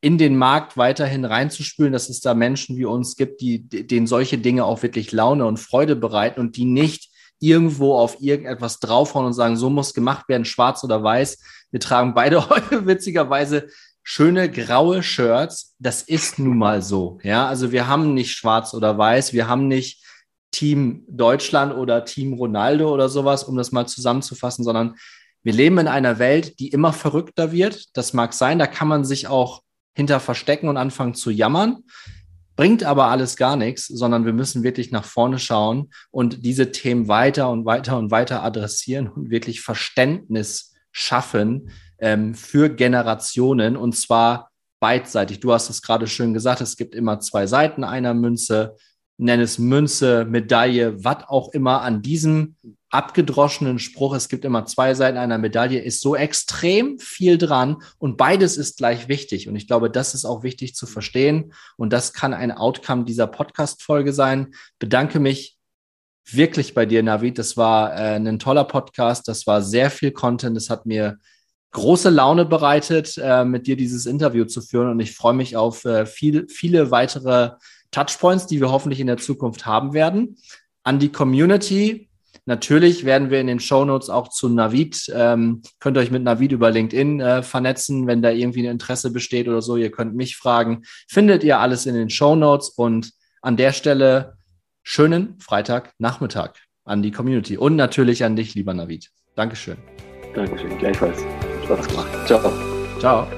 in 0.00 0.18
den 0.18 0.36
Markt 0.36 0.76
weiterhin 0.76 1.24
reinzuspülen, 1.24 1.92
dass 1.92 2.08
es 2.08 2.20
da 2.20 2.34
Menschen 2.34 2.76
wie 2.76 2.84
uns 2.84 3.16
gibt, 3.16 3.40
die 3.40 3.68
denen 3.68 4.06
solche 4.06 4.38
Dinge 4.38 4.64
auch 4.64 4.82
wirklich 4.82 5.10
Laune 5.12 5.44
und 5.46 5.58
Freude 5.58 5.96
bereiten 5.96 6.40
und 6.40 6.56
die 6.56 6.64
nicht 6.64 7.10
irgendwo 7.40 7.96
auf 7.96 8.20
irgendetwas 8.20 8.78
draufhauen 8.80 9.26
und 9.26 9.32
sagen, 9.32 9.56
so 9.56 9.70
muss 9.70 9.94
gemacht 9.94 10.28
werden, 10.28 10.44
schwarz 10.44 10.84
oder 10.84 11.02
weiß. 11.02 11.38
Wir 11.70 11.80
tragen 11.80 12.14
beide 12.14 12.48
heute 12.50 12.86
witzigerweise 12.86 13.68
schöne 14.02 14.50
graue 14.50 15.02
Shirts. 15.02 15.74
Das 15.78 16.02
ist 16.02 16.38
nun 16.38 16.58
mal 16.58 16.80
so. 16.82 17.18
Ja, 17.22 17.48
also 17.48 17.72
wir 17.72 17.88
haben 17.88 18.14
nicht 18.14 18.32
schwarz 18.32 18.74
oder 18.74 18.96
weiß. 18.96 19.32
Wir 19.32 19.48
haben 19.48 19.68
nicht 19.68 20.04
Team 20.50 21.04
Deutschland 21.08 21.74
oder 21.74 22.04
Team 22.04 22.32
Ronaldo 22.32 22.92
oder 22.92 23.08
sowas, 23.08 23.44
um 23.44 23.56
das 23.56 23.72
mal 23.72 23.86
zusammenzufassen, 23.86 24.64
sondern 24.64 24.94
wir 25.42 25.52
leben 25.52 25.78
in 25.78 25.88
einer 25.88 26.18
Welt, 26.18 26.58
die 26.58 26.68
immer 26.68 26.92
verrückter 26.92 27.52
wird. 27.52 27.96
Das 27.96 28.12
mag 28.12 28.32
sein. 28.32 28.58
Da 28.58 28.66
kann 28.66 28.88
man 28.88 29.04
sich 29.04 29.28
auch 29.28 29.62
hinter 29.94 30.20
verstecken 30.20 30.68
und 30.68 30.76
anfangen 30.76 31.14
zu 31.14 31.30
jammern. 31.30 31.84
Bringt 32.56 32.82
aber 32.82 33.06
alles 33.06 33.36
gar 33.36 33.56
nichts, 33.56 33.86
sondern 33.86 34.24
wir 34.24 34.32
müssen 34.32 34.64
wirklich 34.64 34.90
nach 34.90 35.04
vorne 35.04 35.38
schauen 35.38 35.90
und 36.10 36.44
diese 36.44 36.72
Themen 36.72 37.06
weiter 37.06 37.50
und 37.50 37.64
weiter 37.64 37.98
und 37.98 38.10
weiter 38.10 38.42
adressieren 38.42 39.08
und 39.08 39.30
wirklich 39.30 39.60
Verständnis 39.60 40.74
schaffen 40.90 41.70
ähm, 41.98 42.34
für 42.34 42.68
Generationen 42.68 43.76
und 43.76 43.96
zwar 43.96 44.50
beidseitig. 44.80 45.40
Du 45.40 45.52
hast 45.52 45.70
es 45.70 45.82
gerade 45.82 46.06
schön 46.06 46.34
gesagt, 46.34 46.60
es 46.60 46.76
gibt 46.76 46.94
immer 46.94 47.20
zwei 47.20 47.46
Seiten 47.46 47.84
einer 47.84 48.14
Münze 48.14 48.74
nenn 49.18 49.40
es 49.40 49.58
Münze, 49.58 50.24
Medaille, 50.24 51.04
was 51.04 51.28
auch 51.28 51.52
immer 51.52 51.82
an 51.82 52.02
diesem 52.02 52.56
abgedroschenen 52.90 53.78
Spruch, 53.78 54.14
es 54.14 54.28
gibt 54.28 54.44
immer 54.44 54.64
zwei 54.66 54.94
Seiten 54.94 55.18
einer 55.18 55.38
Medaille, 55.38 55.80
ist 55.80 56.00
so 56.00 56.16
extrem 56.16 56.98
viel 56.98 57.36
dran 57.36 57.82
und 57.98 58.16
beides 58.16 58.56
ist 58.56 58.78
gleich 58.78 59.08
wichtig. 59.08 59.48
Und 59.48 59.56
ich 59.56 59.66
glaube, 59.66 59.90
das 59.90 60.14
ist 60.14 60.24
auch 60.24 60.42
wichtig 60.42 60.74
zu 60.74 60.86
verstehen 60.86 61.52
und 61.76 61.92
das 61.92 62.12
kann 62.12 62.32
ein 62.32 62.50
Outcome 62.52 63.04
dieser 63.04 63.26
Podcast-Folge 63.26 64.12
sein. 64.12 64.54
Bedanke 64.78 65.20
mich 65.20 65.58
wirklich 66.30 66.74
bei 66.74 66.86
dir, 66.86 67.02
Navid. 67.02 67.38
Das 67.38 67.56
war 67.56 67.94
äh, 67.94 68.16
ein 68.16 68.38
toller 68.38 68.64
Podcast, 68.64 69.28
das 69.28 69.46
war 69.46 69.62
sehr 69.62 69.90
viel 69.90 70.12
Content, 70.12 70.56
es 70.56 70.70
hat 70.70 70.86
mir 70.86 71.18
große 71.72 72.08
Laune 72.08 72.46
bereitet, 72.46 73.18
äh, 73.22 73.44
mit 73.44 73.66
dir 73.66 73.76
dieses 73.76 74.06
Interview 74.06 74.46
zu 74.46 74.62
führen 74.62 74.88
und 74.90 75.00
ich 75.00 75.14
freue 75.14 75.34
mich 75.34 75.56
auf 75.56 75.84
äh, 75.84 76.06
viel, 76.06 76.46
viele 76.48 76.90
weitere 76.90 77.50
Touchpoints, 77.90 78.46
die 78.46 78.60
wir 78.60 78.70
hoffentlich 78.70 79.00
in 79.00 79.06
der 79.06 79.18
Zukunft 79.18 79.66
haben 79.66 79.92
werden. 79.92 80.36
an 80.84 80.98
die 80.98 81.12
Community. 81.12 82.07
Natürlich 82.48 83.04
werden 83.04 83.28
wir 83.28 83.42
in 83.42 83.46
den 83.46 83.60
Shownotes 83.60 84.08
auch 84.08 84.28
zu 84.28 84.48
Navid, 84.48 85.12
ähm, 85.14 85.60
könnt 85.80 85.98
ihr 85.98 86.00
euch 86.00 86.10
mit 86.10 86.22
Navid 86.22 86.52
über 86.52 86.70
LinkedIn 86.70 87.20
äh, 87.20 87.42
vernetzen, 87.42 88.06
wenn 88.06 88.22
da 88.22 88.30
irgendwie 88.30 88.66
ein 88.66 88.72
Interesse 88.72 89.12
besteht 89.12 89.48
oder 89.48 89.60
so. 89.60 89.76
Ihr 89.76 89.90
könnt 89.90 90.14
mich 90.14 90.38
fragen. 90.38 90.80
Findet 91.10 91.44
ihr 91.44 91.58
alles 91.58 91.84
in 91.84 91.94
den 91.94 92.08
Shownotes 92.08 92.70
und 92.70 93.12
an 93.42 93.58
der 93.58 93.74
Stelle 93.74 94.38
schönen 94.82 95.38
Freitagnachmittag 95.40 96.52
an 96.86 97.02
die 97.02 97.10
Community 97.10 97.58
und 97.58 97.76
natürlich 97.76 98.24
an 98.24 98.34
dich, 98.34 98.54
lieber 98.54 98.72
Navid. 98.72 99.10
Dankeschön. 99.34 99.76
Dankeschön, 100.34 100.78
gleichfalls. 100.78 101.18
Spaß 101.64 101.86
gemacht. 101.86 102.08
Ciao. 102.26 102.50
Ciao. 102.98 103.37